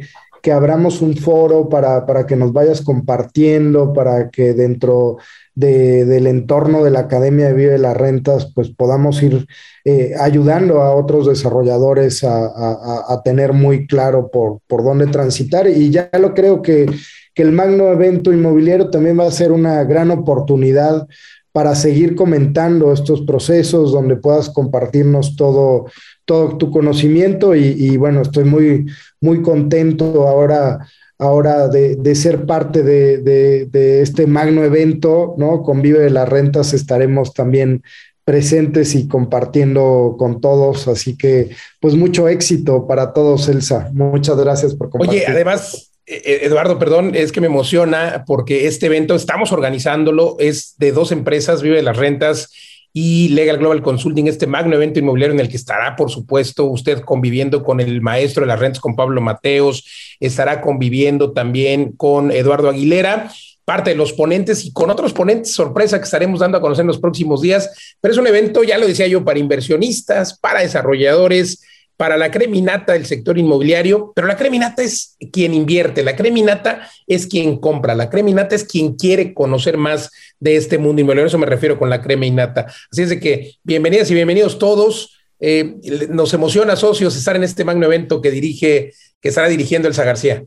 [0.51, 5.17] abramos un foro para, que nos vayas compartiendo, para que dentro
[5.55, 9.47] del entorno de la Academia de Vive las Rentas, pues podamos ir
[9.85, 15.67] eh, ayudando a otros desarrolladores a, tener muy claro por, por, dónde transitar.
[15.67, 16.85] Y ya lo creo que,
[17.33, 21.07] que el magno evento inmobiliario también va a ser una gran oportunidad
[21.55, 25.85] para seguir comentando estos procesos, donde puedas compartirnos todo,
[26.25, 28.87] todo tu conocimiento y, bueno, estoy muy,
[29.21, 30.85] muy contento ahora,
[31.17, 35.63] ahora de, ser parte de, este magno evento, ¿no?
[35.63, 37.83] Con Vive de las Rentas estaremos también
[38.25, 43.91] presentes y compartiendo con todos, así que pues mucho éxito para todos, Elsa.
[43.93, 45.21] Muchas gracias por compartir.
[45.21, 50.91] Oye, además, Eduardo, perdón, es que me emociona porque este evento estamos organizándolo, es de
[50.91, 52.51] dos empresas, Vive de las Rentas
[52.93, 57.01] y Legal Global Consulting, este magno evento inmobiliario en el que estará, por supuesto, usted
[57.01, 59.83] conviviendo con el maestro de las rentas, con Pablo Mateos,
[60.19, 63.31] estará conviviendo también con Eduardo Aguilera
[63.65, 66.87] parte de los ponentes y con otros ponentes sorpresa que estaremos dando a conocer en
[66.87, 67.95] los próximos días.
[67.99, 71.63] Pero es un evento, ya lo decía yo, para inversionistas, para desarrolladores,
[71.97, 77.27] para la creminata del sector inmobiliario, pero la creminata es quien invierte, la creminata es
[77.27, 81.45] quien compra, la creminata es quien quiere conocer más de este mundo inmobiliario, eso me
[81.45, 82.67] refiero con la creminata.
[82.91, 85.17] Así es de que bienvenidas y bienvenidos todos.
[85.39, 85.75] Eh,
[86.10, 90.45] nos emociona, socios, estar en este magno evento que dirige, que estará dirigiendo Elsa García.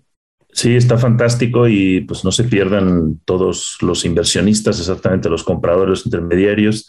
[0.53, 6.87] Sí, está fantástico y pues no se pierdan todos los inversionistas, exactamente los compradores, intermediarios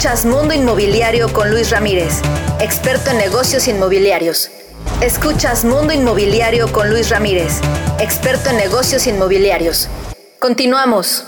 [0.00, 2.22] Escuchas Mundo Inmobiliario con Luis Ramírez,
[2.58, 4.50] experto en negocios inmobiliarios.
[5.02, 7.60] Escuchas Mundo Inmobiliario con Luis Ramírez,
[8.00, 9.90] experto en negocios inmobiliarios.
[10.38, 11.26] Continuamos.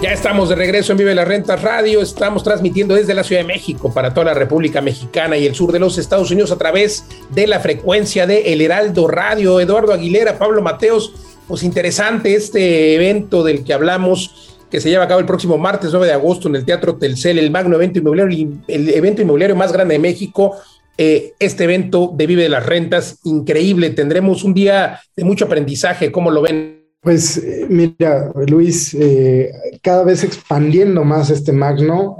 [0.00, 2.00] Ya estamos de regreso en Vive la Renta Radio.
[2.00, 5.70] Estamos transmitiendo desde la Ciudad de México para toda la República Mexicana y el sur
[5.70, 9.60] de los Estados Unidos a través de la frecuencia de El Heraldo Radio.
[9.60, 11.12] Eduardo Aguilera, Pablo Mateos,
[11.46, 15.90] pues interesante este evento del que hablamos que se lleva a cabo el próximo martes
[15.92, 19.70] 9 de agosto en el Teatro Telcel, el magno evento inmobiliario, el evento inmobiliario más
[19.70, 20.56] grande de México.
[20.96, 23.90] Eh, este evento de Vive de las Rentas, increíble.
[23.90, 26.10] Tendremos un día de mucho aprendizaje.
[26.10, 26.86] ¿Cómo lo ven?
[27.02, 32.16] Pues eh, mira, Luis, eh, cada vez expandiendo más este magno,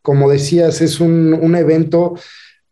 [0.00, 2.14] como decías, es un, un evento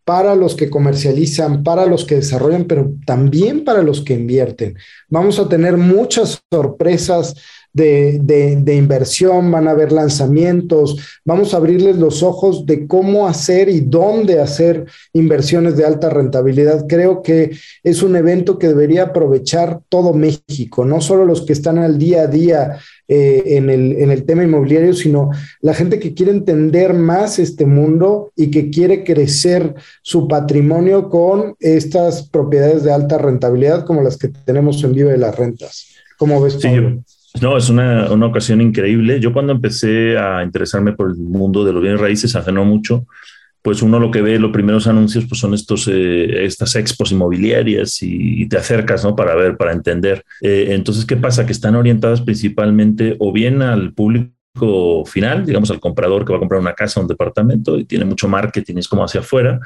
[0.03, 4.75] para los que comercializan, para los que desarrollan, pero también para los que invierten.
[5.09, 7.35] Vamos a tener muchas sorpresas
[7.73, 13.81] de, inversión, van a haber lanzamientos, vamos a abrirles los ojos de cómo hacer y
[13.81, 16.85] dónde hacer inversiones de alta rentabilidad.
[16.87, 17.51] Creo que
[17.83, 22.23] es un evento que debería aprovechar todo México, no solo los que están al día
[22.23, 25.29] a día eh, en, el, en el tema inmobiliario, sino
[25.61, 31.55] la gente que quiere entender más este mundo y que quiere crecer su patrimonio con
[31.59, 35.87] estas propiedades de alta rentabilidad como las que tenemos en Vive de las Rentas.
[36.17, 36.57] ¿Cómo ves?
[36.59, 36.69] Sí,
[37.39, 39.19] no, es una, una, ocasión increíble.
[39.19, 43.05] Yo cuando empecé a interesarme por el mundo de los bienes raíces hace mucho,
[43.61, 47.99] pues uno lo que ve, los primeros anuncios, pues son estos, eh, estas expos inmobiliarias
[48.01, 49.15] y, te acercas, ¿no?
[49.15, 50.23] Para ver, para entender.
[50.41, 51.45] Eh, entonces, ¿qué pasa?
[51.45, 54.31] Que están orientadas principalmente o bien al público
[55.05, 58.27] final, digamos al comprador que va a comprar una casa, un departamento y tiene mucho
[58.27, 59.59] marketing, es como hacia afuera,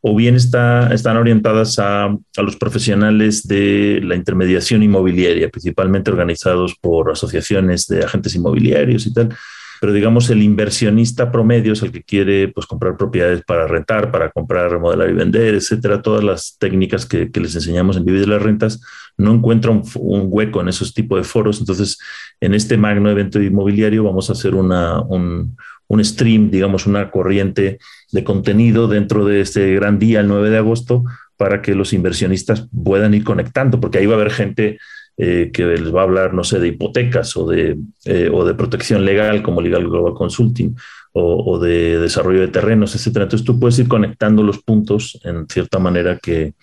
[0.00, 7.10] o bien está, están orientadas a, los profesionales de la intermediación inmobiliaria, principalmente organizados por
[7.10, 9.36] asociaciones de agentes inmobiliarios y tal
[9.82, 14.30] pero digamos el inversionista promedio es el que quiere pues, comprar propiedades para rentar, para
[14.30, 16.00] comprar, remodelar y vender, etcétera.
[16.00, 18.80] Todas las técnicas que, les enseñamos en Vivir de las Rentas
[19.16, 19.82] no encuentra un,
[20.30, 21.60] hueco en esos tipos de foros.
[21.60, 21.98] Entonces,
[22.40, 25.56] en este magno evento inmobiliario vamos a hacer una, un,
[25.88, 27.78] un stream, digamos, una corriente
[28.12, 31.04] de contenido dentro de este gran día, el 9 de agosto,
[31.36, 34.78] para que los inversionistas puedan ir conectando, porque ahí va a haber gente
[35.18, 38.54] eh, que les va a hablar, no sé, de hipotecas o de, eh, o de
[38.54, 40.74] protección legal como Legal Global Consulting
[41.12, 43.24] o, de desarrollo de terrenos, etcétera.
[43.24, 46.54] Entonces tú puedes ir conectando los puntos en cierta manera que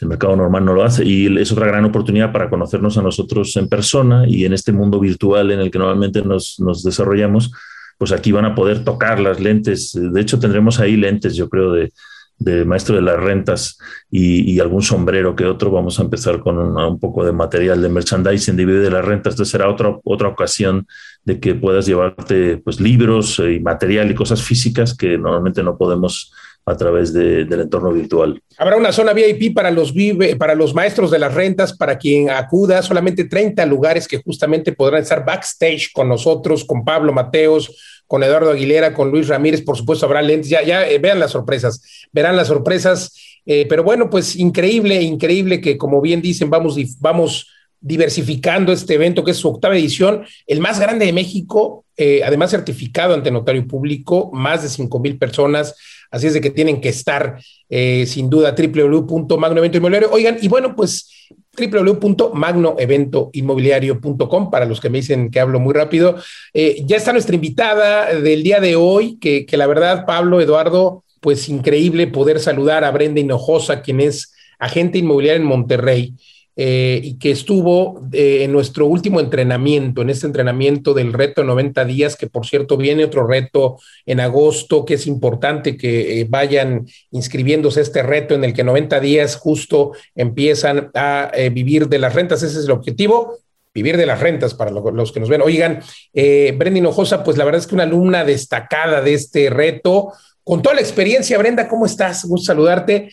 [0.00, 3.56] el mercado normal no lo hace y es otra gran oportunidad para conocernos a nosotros
[3.56, 7.52] en persona y en este mundo virtual en el que normalmente nos, desarrollamos,
[7.96, 9.92] pues aquí van a poder tocar las lentes.
[9.94, 11.92] De hecho, tendremos ahí lentes, yo creo, de,
[12.38, 13.78] de maestro de las rentas
[14.10, 15.70] y, algún sombrero que otro.
[15.70, 19.34] Vamos a empezar con un, poco de material de merchandising de de las rentas.
[19.34, 20.88] Entonces será otra, otra ocasión
[21.24, 26.32] de que puedas llevarte pues, libros y material y cosas físicas que normalmente no podemos
[26.66, 28.40] a través del entorno virtual.
[28.56, 29.92] Habrá una zona VIP para los,
[30.38, 35.02] para los maestros de las rentas, para quien acuda, solamente 30 lugares que justamente podrán
[35.02, 40.06] estar backstage con nosotros, con Pablo Mateos, con Eduardo Aguilera, con Luis Ramírez, por supuesto
[40.06, 43.12] habrá lentes, ya, ya eh, vean las sorpresas, verán las sorpresas,
[43.46, 47.48] eh, pero bueno, pues increíble, increíble que como bien dicen, vamos, vamos
[47.80, 52.50] diversificando este evento que es su octava edición, el más grande de México, eh, además
[52.50, 55.74] certificado ante notario público, más de 5 mil personas,
[56.14, 60.10] así es de que tienen que estar sin duda www.magnoeventoinmobiliario.
[60.12, 61.08] Oigan, y bueno, pues
[61.56, 66.16] www.magnoeventoinmobiliario.com para los que me dicen que hablo muy rápido.
[66.52, 71.04] Eh, ya está nuestra invitada del día de hoy, que, que, la verdad, Pablo, Eduardo,
[71.20, 76.14] pues increíble poder saludar a Brenda Hinojosa, quien es agente inmobiliario en Monterrey.
[76.56, 81.48] Eh, y que estuvo eh, en nuestro último entrenamiento, en este entrenamiento del reto de
[81.48, 86.26] 90 días, que por cierto viene otro reto en agosto, que es importante que eh,
[86.28, 91.98] vayan inscribiéndose a este reto en el que 90 días justo empiezan a vivir de
[91.98, 93.38] las rentas, ese es el objetivo.
[93.74, 95.42] Vivir de las rentas para los que nos ven.
[95.42, 95.80] Oigan,
[96.12, 100.12] Brenda Hinojosa, pues la verdad es que una alumna destacada de este reto,
[100.44, 102.24] con toda la experiencia, Brenda, ¿cómo estás?
[102.24, 103.10] Gusto saludarte.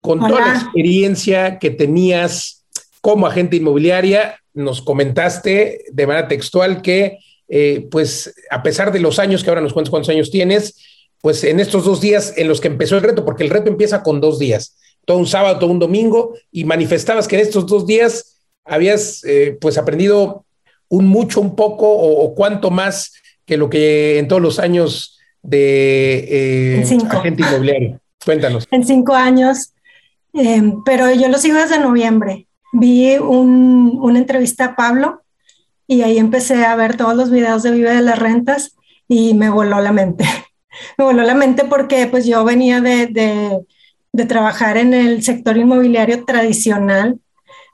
[0.00, 2.59] Con toda la experiencia que tenías
[3.00, 7.18] como agente inmobiliaria, nos comentaste de manera textual que
[7.52, 10.76] eh, pues a pesar de los años que ahora nos cuentas cuántos años tienes,
[11.20, 14.04] pues en estos dos días en los que empezó el reto, porque el reto empieza
[14.04, 17.86] con dos días, todo un sábado, todo un domingo, y manifestabas que en estos dos
[17.88, 20.44] días habías eh, pues aprendido
[20.88, 23.12] un mucho, un poco o, cuánto más
[23.44, 28.00] que lo que en todos los años de eh, agente inmobiliario.
[28.24, 28.68] Cuéntanos.
[28.70, 29.72] En cinco años,
[30.84, 32.46] pero yo lo sigo desde noviembre.
[32.72, 35.22] Vi una entrevista a Pablo
[35.86, 38.76] y ahí empecé a ver todos los videos de Vive de las Rentas
[39.08, 40.24] y me voló la mente.
[40.98, 43.08] me voló la mente porque pues yo venía de,
[44.12, 47.18] de, trabajar en el sector inmobiliario tradicional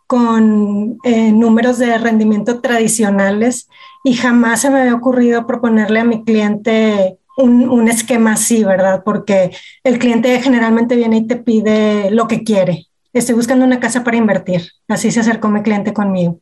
[0.06, 3.68] con eh, números de rendimiento tradicionales
[4.02, 9.02] y jamás se me había ocurrido proponerle a mi cliente un, un, esquema así, ¿verdad?
[9.04, 9.50] Porque
[9.85, 12.87] el cliente generalmente viene y te pide lo que quiere.
[13.16, 14.72] Estoy buscando una casa para invertir.
[14.88, 16.40] Así se acercó mi cliente conmigo.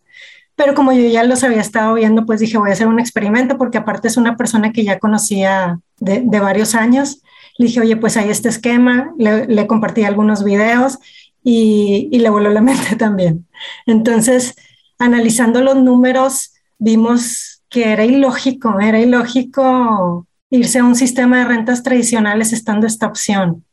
[0.57, 3.57] Pero como yo ya los había estado viendo, pues dije, voy a hacer un experimento
[3.57, 7.23] porque aparte es una persona que ya conocía de, de varios años.
[7.59, 10.99] Le dije, oye, pues hay este esquema, le, le compartí algunos videos
[11.45, 13.47] y, y, le voló la mente también.
[13.87, 14.57] Entonces,
[14.99, 21.85] analizando los números, vimos que era ilógico, era ilógico irse a un sistema de rentas
[21.85, 23.65] tradicionales estando esta opción.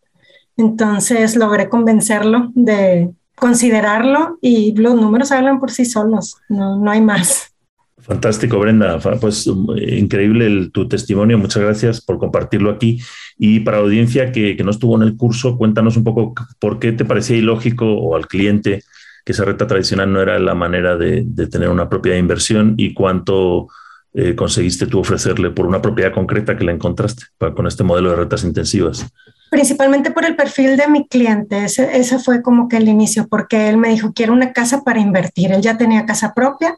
[0.57, 7.01] Entonces logré convencerlo de considerarlo y los números hablan por sí solos, no, no hay
[7.01, 7.47] más.
[7.97, 8.99] Fantástico, Brenda.
[9.19, 11.37] Pues increíble tu testimonio.
[11.37, 12.99] Muchas gracias por compartirlo aquí.
[13.37, 16.79] Y para la audiencia que, que, no estuvo en el curso, cuéntanos un poco por
[16.79, 18.83] qué te parecía ilógico o al cliente
[19.23, 22.73] que esa renta tradicional no era la manera de, de tener una propiedad de inversión
[22.77, 23.67] y cuánto
[24.13, 28.09] eh, conseguiste tú ofrecerle por una propiedad concreta que la encontraste para, con este modelo
[28.09, 29.05] de rentas intensivas?
[29.51, 33.67] Principalmente por el perfil de mi cliente, ese, ese fue como que el inicio, porque
[33.67, 36.77] él me dijo, quiero una casa para invertir, él ya tenía casa propia,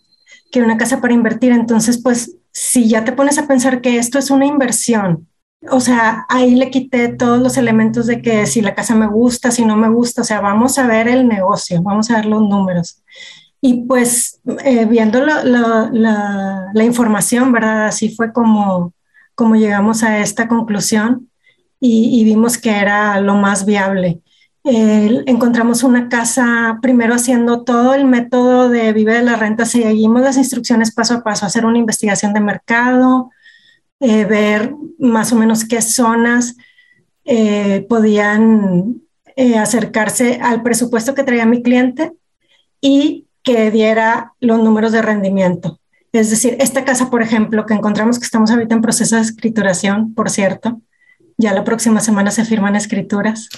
[0.51, 4.17] quiero una casa para invertir, entonces pues si ya te pones a pensar que esto
[4.17, 5.27] es una inversión,
[5.69, 9.51] o sea, ahí le quité todos los elementos de que si la casa me gusta,
[9.51, 12.41] si no me gusta, o sea, vamos a ver el negocio, vamos a ver los
[12.41, 13.03] números.
[13.61, 17.85] Y pues eh, viendo la, la, la, información, ¿verdad?
[17.85, 18.93] Así fue como,
[19.35, 21.29] como llegamos a esta conclusión
[21.85, 24.21] y, vimos que era lo más viable.
[24.63, 30.21] Eh, encontramos una casa, primero haciendo todo el método de Vive de la Renta, seguimos
[30.21, 33.31] las instrucciones paso a paso, hacer una investigación de mercado,
[33.99, 36.55] eh, ver más o menos qué zonas
[37.87, 39.01] podían
[39.57, 42.11] acercarse al presupuesto que traía mi cliente
[42.81, 45.79] y que diera los números de rendimiento.
[46.11, 50.13] Es decir, esta casa, por ejemplo, que encontramos que estamos ahorita en proceso de escrituración,
[50.13, 50.81] por cierto,
[51.43, 53.49] ya la próxima semana se firman escrituras.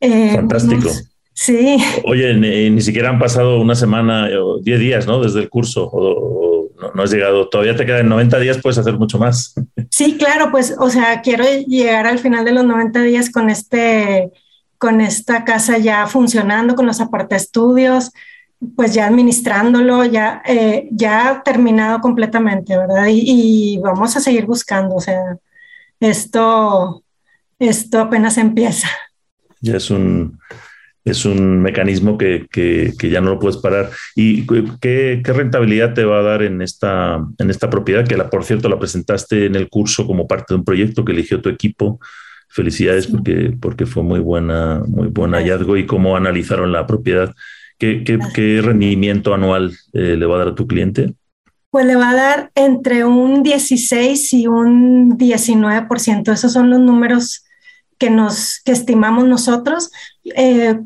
[0.00, 0.90] Eh, Fantástico.
[1.32, 1.78] sí.
[2.04, 5.20] Oye, ni, siquiera han pasado una semana o 10 días, ¿no?
[5.20, 8.98] Desde el curso, o, no, no, has llegado, todavía te quedan 90 días, puedes hacer
[8.98, 9.54] mucho más.
[9.90, 14.30] Sí, claro, pues, o sea, quiero llegar al final de los 90 días con este,
[14.82, 18.10] con esta casa ya funcionando, con los aparte estudios,
[18.76, 23.06] pues ya administrándolo, ya, eh, ya terminado completamente, ¿verdad?
[23.08, 25.36] Y, vamos a seguir buscando, o sea,
[26.00, 27.02] esto,
[27.58, 28.88] esto apenas empieza.
[29.60, 30.38] Ya es un,
[31.04, 33.90] es un mecanismo que, que, que, ya no lo puedes parar.
[34.14, 34.46] ¿Y
[34.80, 38.06] qué, qué, rentabilidad te va a dar en esta, en esta propiedad?
[38.06, 41.12] Que la, por cierto, la presentaste en el curso como parte de un proyecto que
[41.12, 42.00] eligió tu equipo.
[42.48, 43.12] Felicidades sí.
[43.12, 47.32] porque, porque fue muy buena, muy buen hallazgo y cómo analizaron la propiedad.
[47.78, 51.14] ¿Qué, qué, qué rendimiento anual eh, le va a dar a tu cliente?
[51.72, 56.30] Pues le va a dar entre un 16 y un 19%.
[56.30, 57.46] Esos son los números
[57.96, 59.90] que, nos, que estimamos nosotros.
[60.36, 60.78] Eh,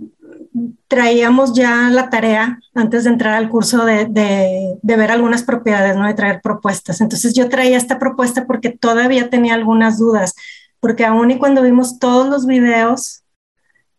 [0.86, 5.96] traíamos ya la tarea antes de entrar al curso de, de, de, ver algunas propiedades,
[5.96, 6.06] ¿no?
[6.06, 7.00] de traer propuestas.
[7.00, 10.34] Entonces yo traía esta propuesta porque todavía tenía algunas dudas,
[10.78, 13.24] porque aún y cuando vimos todos los videos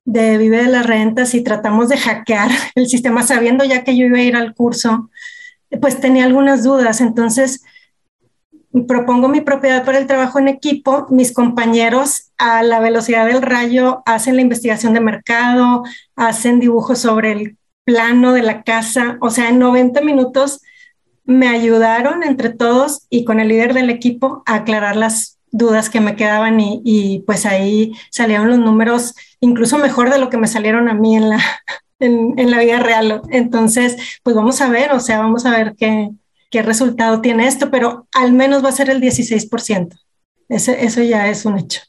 [0.05, 4.05] de Vive de las Rentas y tratamos de hackear el sistema sabiendo ya que yo
[4.05, 5.09] iba a ir al curso,
[5.81, 7.01] pues tenía algunas dudas.
[7.01, 7.63] Entonces,
[8.87, 11.07] propongo mi propiedad para el trabajo en equipo.
[11.09, 15.83] Mis compañeros a la velocidad del rayo hacen la investigación de mercado,
[16.15, 19.17] hacen dibujos sobre el plano de la casa.
[19.21, 20.61] O sea, en 90 minutos
[21.25, 26.01] me ayudaron entre todos y con el líder del equipo a aclarar las dudas que
[26.01, 30.47] me quedaban y, y, pues ahí salieron los números incluso mejor de lo que me
[30.47, 31.39] salieron a mí en la,
[31.99, 33.21] en, en, la vida real.
[33.29, 36.09] Entonces, pues vamos a ver, o sea, vamos a ver qué,
[36.49, 39.97] qué resultado tiene esto, pero al menos va a ser el 16%.
[40.49, 41.81] Ese, eso ya es un hecho.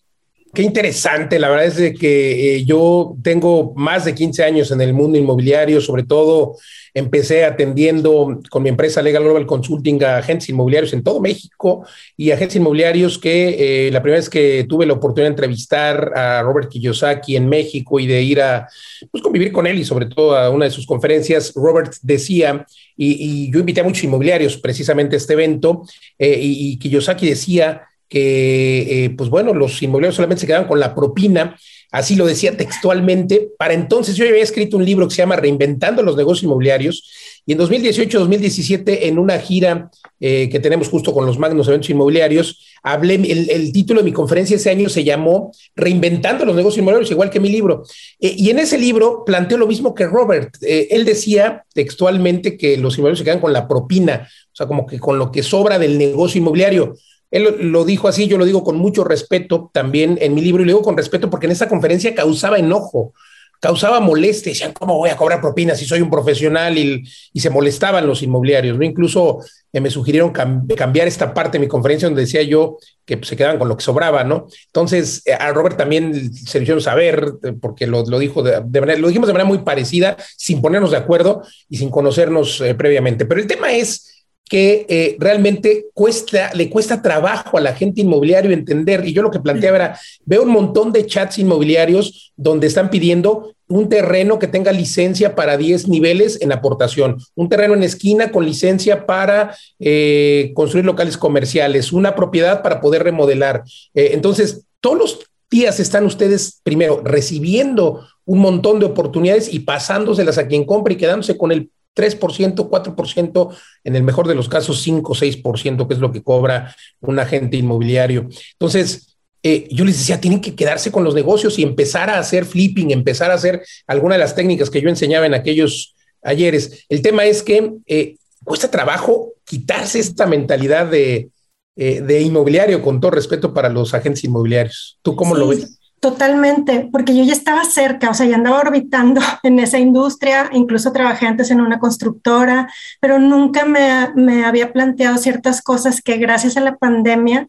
[0.55, 4.95] Qué interesante, la verdad es que eh, yo tengo más de 15 años en el
[4.95, 6.57] mundo inmobiliario, sobre todo
[6.95, 11.87] empecé atendiendo con mi empresa Legal Global Consulting a agentes inmobiliarios en todo México
[12.17, 16.43] y agentes inmobiliarios que eh, la primera vez que tuve la oportunidad de entrevistar a
[16.43, 18.69] Robert Kiyosaki en México y de ir a
[19.11, 23.51] pues, convivir con él y sobre todo a una de sus conferencias, Robert decía, y,
[23.53, 25.83] yo invité a muchos inmobiliarios precisamente a este evento,
[26.19, 30.81] eh, y, y Kiyosaki decía, que, eh, pues bueno, los inmobiliarios solamente se quedaban con
[30.81, 31.57] la propina,
[31.91, 33.51] así lo decía textualmente.
[33.59, 37.53] Para entonces yo había escrito un libro que se llama Reinventando los negocios inmobiliarios y
[37.53, 39.91] en 2018-2017, en una gira
[40.21, 44.57] eh, que tenemos justo con los magnos eventos inmobiliarios, hablé, el, título de mi conferencia
[44.57, 47.85] ese año se llamó Reinventando los negocios inmobiliarios, igual que mi libro.
[48.21, 50.57] Eh, y en ese libro planteó lo mismo que Robert.
[50.61, 54.99] él decía textualmente que los inmobiliarios se quedan con la propina, o sea, como que
[54.99, 56.95] con lo que sobra del negocio inmobiliario.
[57.31, 60.67] Él lo, dijo así, yo lo digo con mucho respeto también en mi libro y
[60.67, 63.13] lo digo con respeto porque en esa conferencia causaba enojo,
[63.61, 66.79] causaba molestia, decían, ¿cómo voy a cobrar propinas si soy un profesional?
[66.79, 67.05] Y,
[67.35, 68.85] se molestaban los inmobiliarios, ¿no?
[68.85, 69.39] Incluso
[69.73, 73.37] eh, me sugirieron cambiar esta parte de mi conferencia donde decía yo que pues, se
[73.37, 74.49] quedaban con lo que sobraba, ¿no?
[74.67, 78.99] Entonces, eh, a Robert también se le hicieron saber, eh, porque lo, dijo de, manera,
[78.99, 83.25] lo dijimos de manera muy parecida, sin ponernos de acuerdo y sin conocernos previamente.
[83.27, 84.18] Pero el tema es
[84.49, 89.07] que eh, realmente cuesta, le cuesta trabajo a la gente inmobiliario entender.
[89.07, 93.53] Y yo lo que planteaba era, veo un montón de chats inmobiliarios donde están pidiendo
[93.69, 98.47] un terreno que tenga licencia para 10 niveles en aportación, un terreno en esquina con
[98.47, 103.63] licencia para eh, construir locales comerciales, una propiedad para poder remodelar.
[103.93, 105.19] Eh, entonces, todos los
[105.51, 110.97] días están ustedes primero recibiendo un montón de oportunidades y pasándoselas a quien compra y
[110.97, 116.01] quedándose con el 3%, 4%, en el mejor de los casos 5, 6%, que es
[116.01, 118.29] lo que cobra un agente inmobiliario.
[118.53, 122.45] Entonces, eh, yo les decía, tienen que quedarse con los negocios y empezar a hacer
[122.45, 126.85] flipping, empezar a hacer alguna de las técnicas que yo enseñaba en aquellos ayeres.
[126.89, 131.31] El tema es que eh, cuesta trabajo quitarse esta mentalidad de,
[131.77, 134.99] eh, de, inmobiliario, con todo respeto para los agentes inmobiliarios.
[135.03, 135.78] ¿Tú cómo lo ves?
[136.01, 140.93] Totalmente, porque yo ya estaba cerca, o sea, ya andaba orbitando en esa industria, incluso
[140.93, 142.69] trabajé antes en una constructora,
[143.01, 147.49] pero nunca me, me, había planteado ciertas cosas que gracias a la pandemia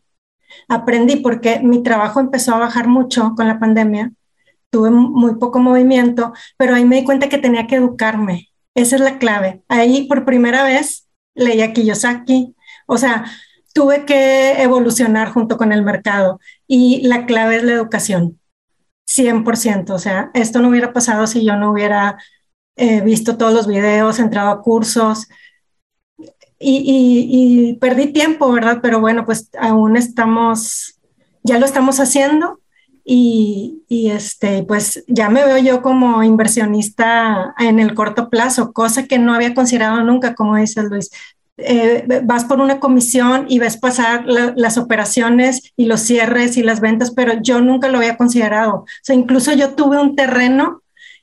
[0.67, 4.13] aprendí, porque mi trabajo empezó a bajar mucho con la pandemia,
[4.71, 9.01] tuve muy poco movimiento, pero ahí me di cuenta que tenía que educarme, esa es
[9.01, 9.61] la clave.
[9.67, 12.55] Ahí por primera vez leí a Kiyosaki,
[12.87, 13.25] o sea,
[13.73, 16.39] tuve que evolucionar junto con el mercado
[16.69, 18.39] y la clave es la educación
[19.05, 19.95] 100%.
[19.95, 22.17] O sea, esto no hubiera pasado si yo no hubiera
[22.75, 25.27] eh, visto todos los videos, entrado a cursos
[26.59, 28.79] y, perdí tiempo, ¿verdad?
[28.81, 30.99] Pero bueno, pues aún estamos,
[31.43, 32.59] ya lo estamos haciendo
[33.03, 39.07] y, y, este, pues ya me veo yo como inversionista en el corto plazo, cosa
[39.07, 41.09] que no había considerado nunca, como dice Luis.
[41.61, 46.79] Eh, vas por una comisión y ves pasar las operaciones y los cierres y las
[46.79, 48.75] ventas, pero yo nunca lo había considerado.
[48.75, 50.81] O sea, incluso yo tuve un terreno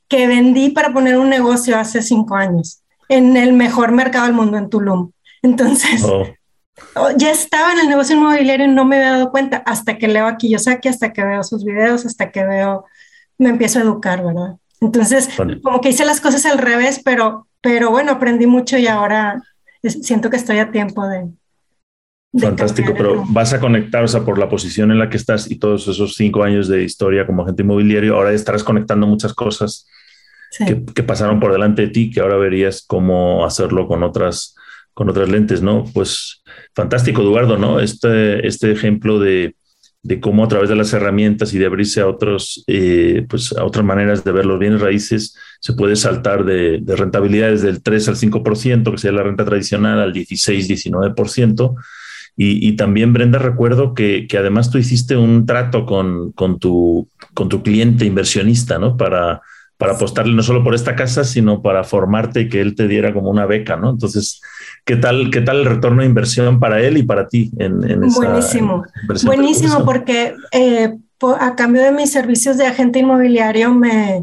[0.09, 4.59] que vendí para poner un negocio hace cinco años en el mejor mercado del mundo,
[4.59, 5.11] en Tulum.
[5.43, 6.24] Entonces, oh.
[6.95, 10.09] Oh, ya estaba en el negocio inmobiliario y no me había dado cuenta hasta que
[10.09, 12.84] leo aquí yo saqué, hasta que veo sus videos, hasta que veo,
[13.39, 14.57] me empiezo a educar, ¿verdad?
[14.80, 15.30] Entonces,
[15.62, 19.43] como que hice las cosas al revés, pero, pero bueno, aprendí mucho y ahora
[19.91, 21.28] siento que estoy a tiempo de...
[22.39, 25.59] Fantástico, pero vas a conectar, o sea, por la posición en la que estás y
[25.59, 29.87] todos esos cinco años de historia como agente inmobiliario, ahora estarás conectando muchas cosas
[30.95, 34.55] que, pasaron por delante de ti, que ahora verías cómo hacerlo con otras,
[34.93, 35.84] con otras lentes, ¿no?
[35.95, 36.43] Pues
[36.74, 37.80] fantástico, Eduardo, ¿no?
[37.80, 39.57] Este, este ejemplo de,
[40.03, 43.64] de cómo a través de las herramientas y de abrirse a otros, eh, pues a
[43.64, 48.14] otras maneras de ver los bienes raíces, se puede saltar de, rentabilidades del 3 al
[48.14, 51.74] 5%, que sería la renta tradicional, al 16, 19%.
[52.36, 57.08] Y, y también, Brenda, recuerdo que, que, además tú hiciste un trato con, con, tu,
[57.34, 58.96] con tu cliente inversionista, ¿no?
[58.96, 59.42] Para,
[59.76, 63.12] para apostarle no solo por esta casa, sino para formarte y que él te diera
[63.12, 63.90] como una beca, ¿no?
[63.90, 64.40] Entonces,
[64.86, 68.20] ¿Qué tal, qué tal el retorno de inversión para él y para ti en, esa
[68.20, 68.84] Buenísimo,
[69.24, 70.94] buenísimo porque eh,
[71.40, 74.22] a cambio de mis servicios de agente inmobiliario, me,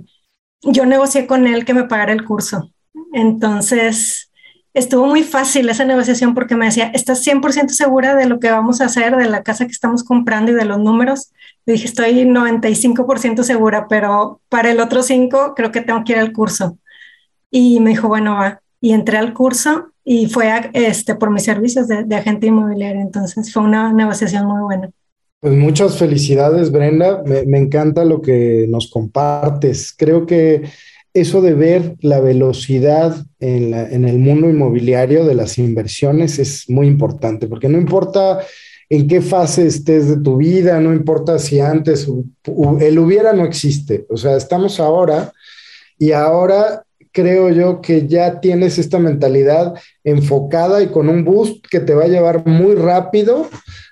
[0.64, 2.72] yo negocié con él que me pagara el curso.
[3.14, 4.32] Entonces,
[4.74, 8.82] estuvo muy fácil esa negociación porque me decía, ¿estás 100% segura de lo que vamos
[8.82, 11.32] a hacer, de la casa que estamos comprando y de los números?
[11.66, 16.20] Le dije, estoy 95% segura, pero para el otro 5 creo que tengo que ir
[16.20, 16.78] al curso.
[17.52, 18.62] Y me dijo, bueno, va.
[18.82, 23.02] Y entré al curso y fue este, por mis servicios de, agente inmobiliario.
[23.02, 24.90] Entonces fue una negociación muy buena.
[25.44, 27.22] Pues muchas felicidades, Brenda.
[27.26, 29.94] Me, encanta lo que nos compartes.
[29.94, 30.62] Creo que
[31.14, 36.88] eso de ver la velocidad en, en, el mundo inmobiliario de las inversiones es muy
[36.88, 38.40] importante, porque no importa
[38.90, 42.08] en qué fase estés de tu vida, no importa si antes
[42.80, 44.06] el hubiera no existe.
[44.10, 45.34] O sea, estamos ahora
[46.00, 51.80] y ahora creo yo que ya tienes esta mentalidad enfocada y con un boost que
[51.80, 53.48] te va a llevar muy rápido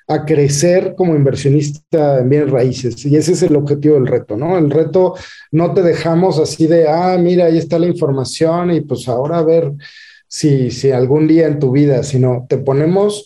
[0.07, 3.05] a crecer como inversionista en bienes raíces.
[3.05, 4.57] Y ese es el objetivo del reto, ¿no?
[4.57, 5.13] El reto
[5.51, 9.43] no te dejamos así de, ah, mira, ahí está la información y pues ahora a
[9.43, 9.71] ver
[10.27, 13.23] si, si algún día en tu vida, sino te ponemos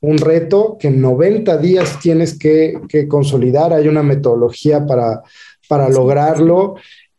[0.00, 3.74] un reto que en 90 días tienes que, que consolidar.
[3.74, 5.22] Hay una metodología para,
[5.68, 6.76] para lograrlo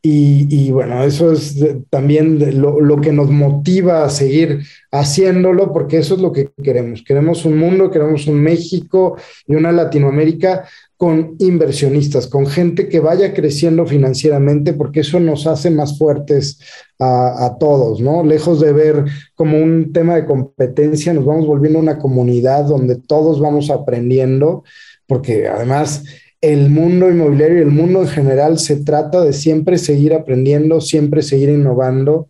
[0.08, 1.58] y, bueno, eso es
[1.89, 4.60] también lo, que nos motiva a seguir
[4.91, 7.03] haciéndolo, porque eso es lo que queremos.
[7.03, 13.34] Queremos un mundo, queremos un México y una Latinoamérica con inversionistas, con gente que vaya
[13.34, 16.60] creciendo financieramente, porque eso nos hace más fuertes
[16.99, 18.24] a, a, todos, ¿no?
[18.24, 23.39] Lejos de ver como un tema de competencia, nos vamos volviendo una comunidad donde todos
[23.39, 24.64] vamos aprendiendo,
[25.08, 26.03] porque además
[26.42, 31.22] el mundo inmobiliario y el mundo en general se trata de siempre seguir aprendiendo, siempre
[31.22, 32.28] seguir innovando.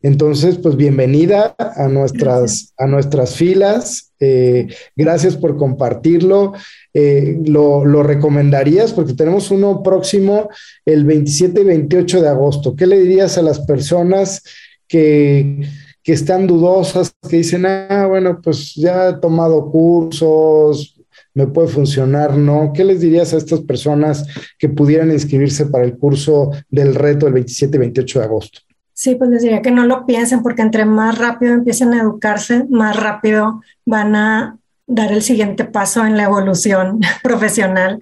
[0.00, 4.12] Entonces, pues bienvenida a nuestras, a nuestras filas.
[4.20, 6.52] Eh, gracias por compartirlo.
[6.94, 8.92] Eh, lo, lo, recomendarías?
[8.92, 10.48] Porque tenemos uno próximo
[10.84, 12.76] el 27 y 28 de agosto.
[12.76, 14.42] ¿Qué le dirías a las personas
[14.86, 15.60] que,
[16.02, 20.97] que están dudosas, que dicen, ah, bueno, pues ya he tomado cursos,
[21.38, 22.72] me puede funcionar, ¿no?
[22.74, 24.26] ¿Qué les dirías a estas personas
[24.58, 28.60] que pudieran inscribirse para el curso del reto del 27 y 28 de agosto?
[28.92, 32.66] Sí, pues les diría que no lo piensen porque entre más rápido empiecen a educarse,
[32.70, 34.58] más rápido van a
[34.88, 38.00] dar el siguiente paso en la evolución profesional.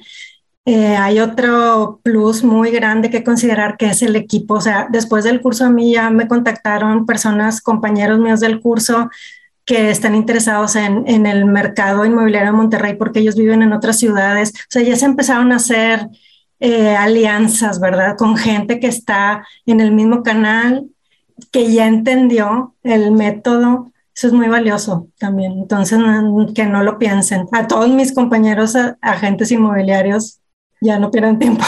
[0.64, 4.54] Eh, hay otro plus muy grande que considerar que es el equipo.
[4.54, 9.10] O sea, después del curso a mí ya me contactaron personas, compañeros míos del curso
[9.66, 13.98] que están interesados en, en, el mercado inmobiliario de Monterrey porque ellos viven en otras
[13.98, 14.52] ciudades.
[14.54, 16.08] O sea, ya se empezaron a hacer
[16.60, 18.16] eh, alianzas, ¿verdad?
[18.16, 20.86] Con gente que está en el mismo canal,
[21.50, 23.92] que ya entendió el método.
[24.14, 25.52] Eso es muy valioso también.
[25.52, 25.98] Entonces,
[26.54, 27.46] que no lo piensen.
[27.52, 30.40] A todos mis compañeros agentes inmobiliarios,
[30.80, 31.64] ya no pierdan tiempo.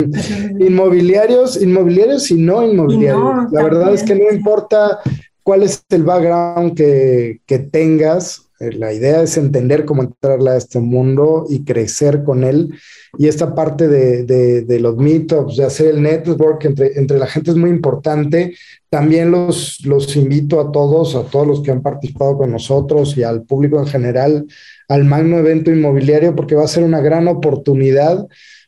[0.58, 3.52] Inmobiliarios, inmobiliarios y no inmobiliarios.
[3.52, 5.00] La verdad es que no importa
[5.48, 8.50] cuál es el background que, tengas.
[8.60, 12.74] Eh, la idea es entender cómo entrarle a este mundo y crecer con él.
[13.16, 17.56] Y esta parte de, los meetups, de hacer el network entre, entre, la gente es
[17.56, 18.56] muy importante.
[18.90, 23.22] También los, los invito a todos, a todos los que han participado con nosotros y
[23.22, 24.46] al público en general,
[24.86, 28.26] al magno evento inmobiliario, porque va a ser una gran oportunidad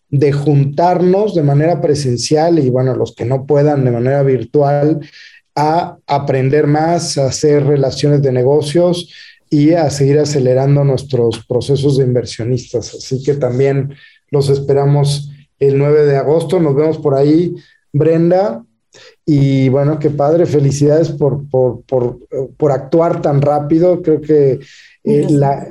[0.08, 5.00] de juntarnos de manera presencial y bueno, los que no puedan de manera virtual
[5.54, 9.12] a aprender más, a hacer relaciones de negocios
[9.50, 12.94] y a seguir acelerando nuestros procesos de inversionistas.
[12.94, 13.94] Así que también
[14.30, 16.60] los esperamos el 9 de agosto.
[16.60, 17.54] Nos vemos por ahí,
[17.92, 18.64] Brenda.
[19.24, 24.02] Y bueno, qué padre, felicidades por, por, actuar tan rápido.
[24.02, 24.60] Creo que
[25.04, 25.26] eh,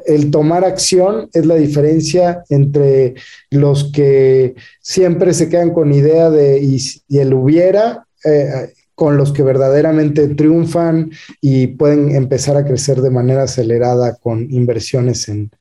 [0.05, 3.15] el tomar acción es la diferencia entre
[3.49, 6.79] los que siempre se quedan con idea de y,
[7.17, 13.43] el hubiera eh, con los que verdaderamente triunfan y pueden empezar a crecer de manera
[13.43, 15.51] acelerada con inversiones en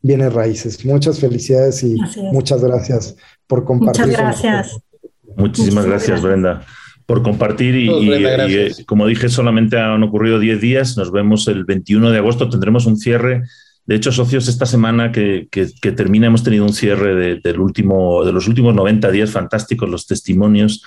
[0.00, 0.86] bienes raíces.
[0.86, 1.96] Muchas felicidades y
[2.32, 3.14] muchas gracias
[3.46, 4.06] por compartir.
[4.06, 4.78] Muchas gracias.
[5.36, 6.64] Muchísimas gracias, Brenda,
[7.04, 7.76] por compartir.
[7.76, 10.96] Y, eh, como dije, solamente han ocurrido 10 días.
[10.96, 12.48] Nos vemos el 21 de agosto.
[12.48, 13.42] Tendremos un cierre.
[13.84, 15.46] De hecho, socios, esta semana que,
[15.94, 20.82] termina hemos tenido un cierre del último, de los últimos 90 días fantásticos, los testimonios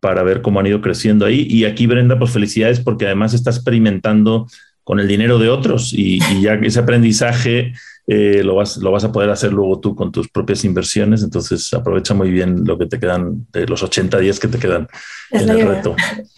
[0.00, 1.46] para ver cómo han ido creciendo ahí.
[1.48, 4.46] Y aquí, Brenda, pues felicidades porque además está experimentando
[4.84, 7.74] con el dinero de otros y, ya ese aprendizaje
[8.06, 11.22] eh, lo, vas, lo vas a poder hacer luego tú con tus propias inversiones.
[11.22, 14.88] Entonces aprovecha muy bien lo que te quedan de los 80 días que te quedan
[15.30, 15.94] en el reto.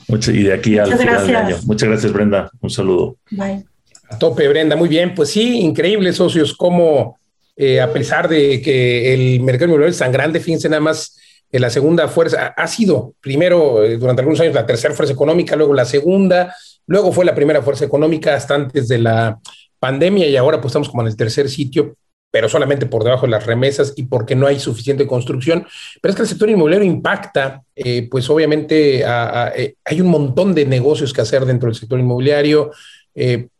[0.08, 1.56] y de aquí al final del año.
[1.66, 2.50] Muchas gracias, Brenda.
[2.60, 3.16] Un saludo.
[3.30, 3.64] Bye.
[4.08, 4.74] A tope, Brenda.
[4.74, 5.14] Muy bien.
[5.14, 7.20] Pues sí, increíble, socios, cómo
[7.56, 11.16] eh, a pesar de que el mercado inmobiliario es tan grande, fíjense nada más
[11.58, 12.54] la segunda fuerza.
[12.56, 16.54] Ha sido primero eh, durante algunos años la tercera fuerza económica, luego la segunda,
[16.86, 19.40] luego fue la primera fuerza económica hasta antes de la
[19.78, 21.96] pandemia y ahora pues estamos como en el tercer sitio,
[22.30, 25.66] pero solamente por debajo de las remesas y porque no hay suficiente construcción.
[26.00, 30.66] Pero es que el sector inmobiliario impacta, eh, pues obviamente eh, hay un montón de
[30.66, 32.70] negocios que hacer dentro del sector inmobiliario.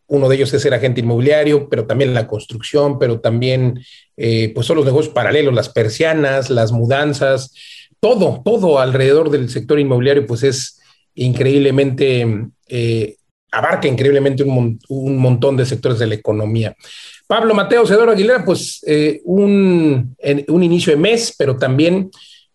[0.07, 3.80] Uno de ellos es ser agente inmobiliario, pero también la construcción, pero también
[4.16, 7.53] pues son los negocios paralelos, las persianas, las mudanzas,
[8.01, 10.80] todo, todo alrededor del sector inmobiliario, pues es
[11.14, 13.16] increíblemente, eh,
[13.53, 14.78] abarca increíblemente un,
[15.16, 16.74] montón de sectores de la economía.
[17.26, 20.16] Pablo Mateo Cedoro Aguilera, pues eh, un,
[20.48, 22.11] un inicio de mes, pero también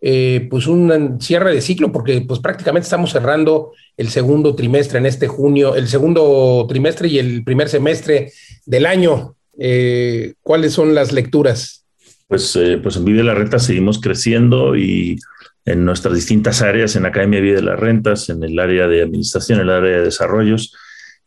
[0.08, 5.08] eh, pues un cierre de ciclo, porque pues prácticamente estamos cerrando el segundo trimestre en
[5.08, 8.32] este junio, el segundo trimestre y el primer semestre
[8.68, 9.36] del año.
[9.58, 11.86] Eh, ¿Cuáles son las lecturas?
[12.28, 15.18] Pues, eh, pues en Vive la Renta seguimos creciendo y
[15.66, 19.68] en nuestras distintas áreas, en Academia Vive las Rentas, en el área de administración, en
[19.68, 20.74] el área de desarrollos.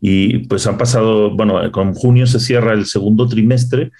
[0.00, 3.90] Y pues han pasado, bueno, con junio se cierra el segundo trimestre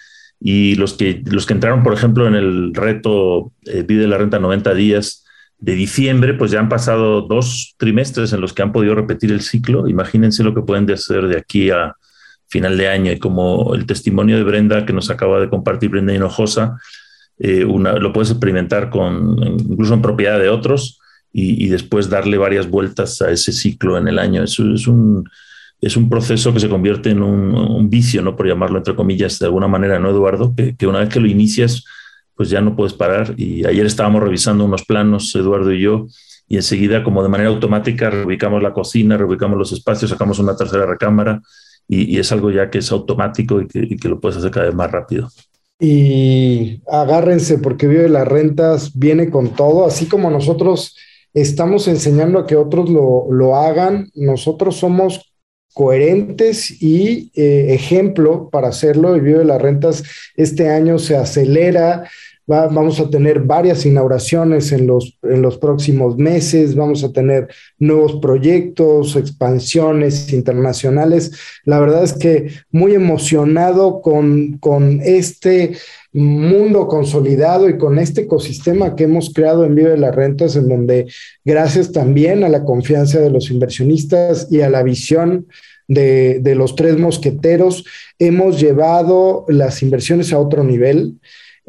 [0.40, 4.38] y los que, los que entraron, por ejemplo, en el reto eh, Vive la Renta
[4.38, 5.24] 90 días
[5.58, 9.40] de diciembre, pues ya han pasado dos trimestres en los que han podido repetir el
[9.40, 9.88] ciclo.
[9.88, 11.96] Imagínense lo que pueden hacer de aquí a
[12.46, 16.14] final de año y como el testimonio de Brenda que nos acaba de compartir Brenda
[16.14, 16.78] Hinojosa,
[17.38, 21.00] eh, lo puedes experimentar con, incluso en propiedad de otros
[21.32, 24.42] y, después darle varias vueltas a ese ciclo en el año.
[24.42, 25.28] Eso es un,
[25.80, 28.34] es un proceso que se convierte en un, vicio, ¿no?
[28.34, 30.54] Por llamarlo entre comillas de alguna manera, ¿no, Eduardo?
[30.56, 31.84] Que, una vez que lo inicias,
[32.34, 33.34] pues ya no puedes parar.
[33.36, 36.06] Y ayer estábamos revisando unos planos, Eduardo y yo,
[36.48, 40.86] y enseguida, como de manera automática, reubicamos la cocina, reubicamos los espacios, sacamos una tercera
[40.86, 41.40] recámara,
[41.86, 44.90] y, es algo ya que es automático y que, lo puedes hacer cada vez más
[44.90, 45.30] rápido.
[45.80, 50.96] Y agárrense, porque Vive las Rentas viene con todo, así como nosotros
[51.34, 55.28] estamos enseñando a que otros lo, lo hagan, nosotros somos
[55.78, 59.14] coherentes y eh, ejemplo para hacerlo.
[59.14, 60.02] El de las rentas
[60.34, 62.10] este año se acelera.
[62.48, 68.16] Vamos a tener varias inauguraciones en los, en los próximos meses, vamos a tener nuevos
[68.22, 71.32] proyectos, expansiones internacionales.
[71.64, 75.72] La verdad es que muy emocionado con, con este
[76.14, 81.06] mundo consolidado y con este ecosistema que hemos creado en Vive las Rentas, en donde
[81.44, 85.48] gracias también a la confianza de los inversionistas y a la visión
[85.86, 87.84] de, de los tres mosqueteros,
[88.18, 91.18] hemos llevado las inversiones a otro nivel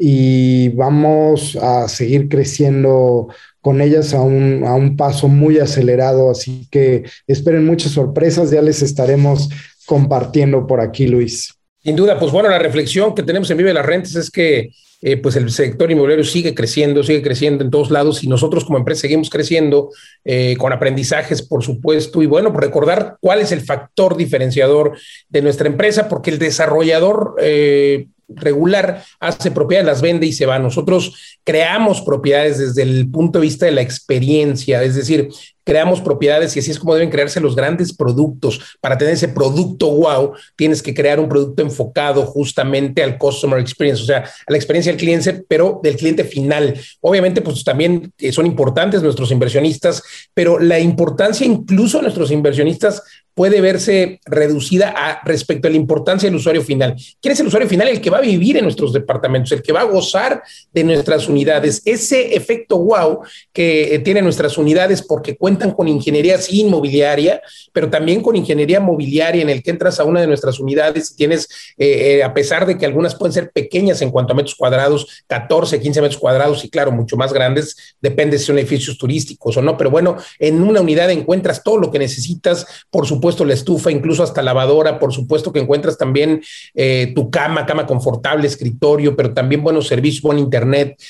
[0.02, 3.28] y vamos a seguir creciendo
[3.60, 8.62] con ellas a un, a un, paso muy acelerado, así que esperen muchas sorpresas, ya
[8.62, 9.50] les estaremos
[9.84, 11.52] compartiendo por aquí, Luis.
[11.84, 14.70] Sin duda, pues bueno, la reflexión que tenemos en Vive las Rentas es que
[15.02, 18.78] eh, pues el sector inmobiliario sigue creciendo, sigue creciendo en todos lados y nosotros como
[18.78, 19.90] empresa seguimos creciendo
[20.24, 24.98] eh, con aprendizajes, por supuesto, y bueno, por recordar cuál es el factor diferenciador
[25.28, 30.58] de nuestra empresa, porque el desarrollador eh, regular hace propiedades, las vende y se va.
[30.58, 35.30] Nosotros creamos propiedades desde el punto de vista de la experiencia, es decir,
[35.64, 38.76] creamos propiedades y así es como deben crearse los grandes productos.
[38.80, 44.02] Para tener ese producto wow, tienes que crear un producto enfocado justamente al customer experience,
[44.02, 46.74] o sea, a la experiencia del cliente, pero del cliente final.
[47.00, 50.02] Obviamente, pues también eh, son importantes nuestros inversionistas,
[50.34, 53.02] pero la importancia incluso de nuestros inversionistas
[53.34, 56.96] puede verse reducida a respecto a la importancia del usuario final.
[57.20, 57.88] ¿Quién es el usuario final?
[57.88, 61.28] El que va a vivir en nuestros departamentos, el que va a gozar de nuestras
[61.28, 61.82] unidades.
[61.84, 63.20] Ese efecto wow
[63.52, 67.40] que eh, tienen nuestras unidades porque cuenta con ingeniería inmobiliaria,
[67.72, 71.16] pero también con ingeniería mobiliaria en el que entras a una de nuestras unidades y
[71.16, 74.54] tienes, eh, eh, a pesar de que algunas pueden ser pequeñas en cuanto a metros
[74.54, 79.56] cuadrados, 14, 15 metros cuadrados y claro, mucho más grandes, depende si son edificios turísticos
[79.56, 83.54] o no, pero bueno, en una unidad encuentras todo lo que necesitas, por supuesto la
[83.54, 86.42] estufa, incluso hasta lavadora, por supuesto que encuentras también
[86.74, 91.00] eh, tu cama, cama confortable, escritorio, pero también buenos servicios, buen internet,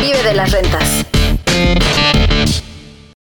[0.00, 1.15] Vive de las rentas.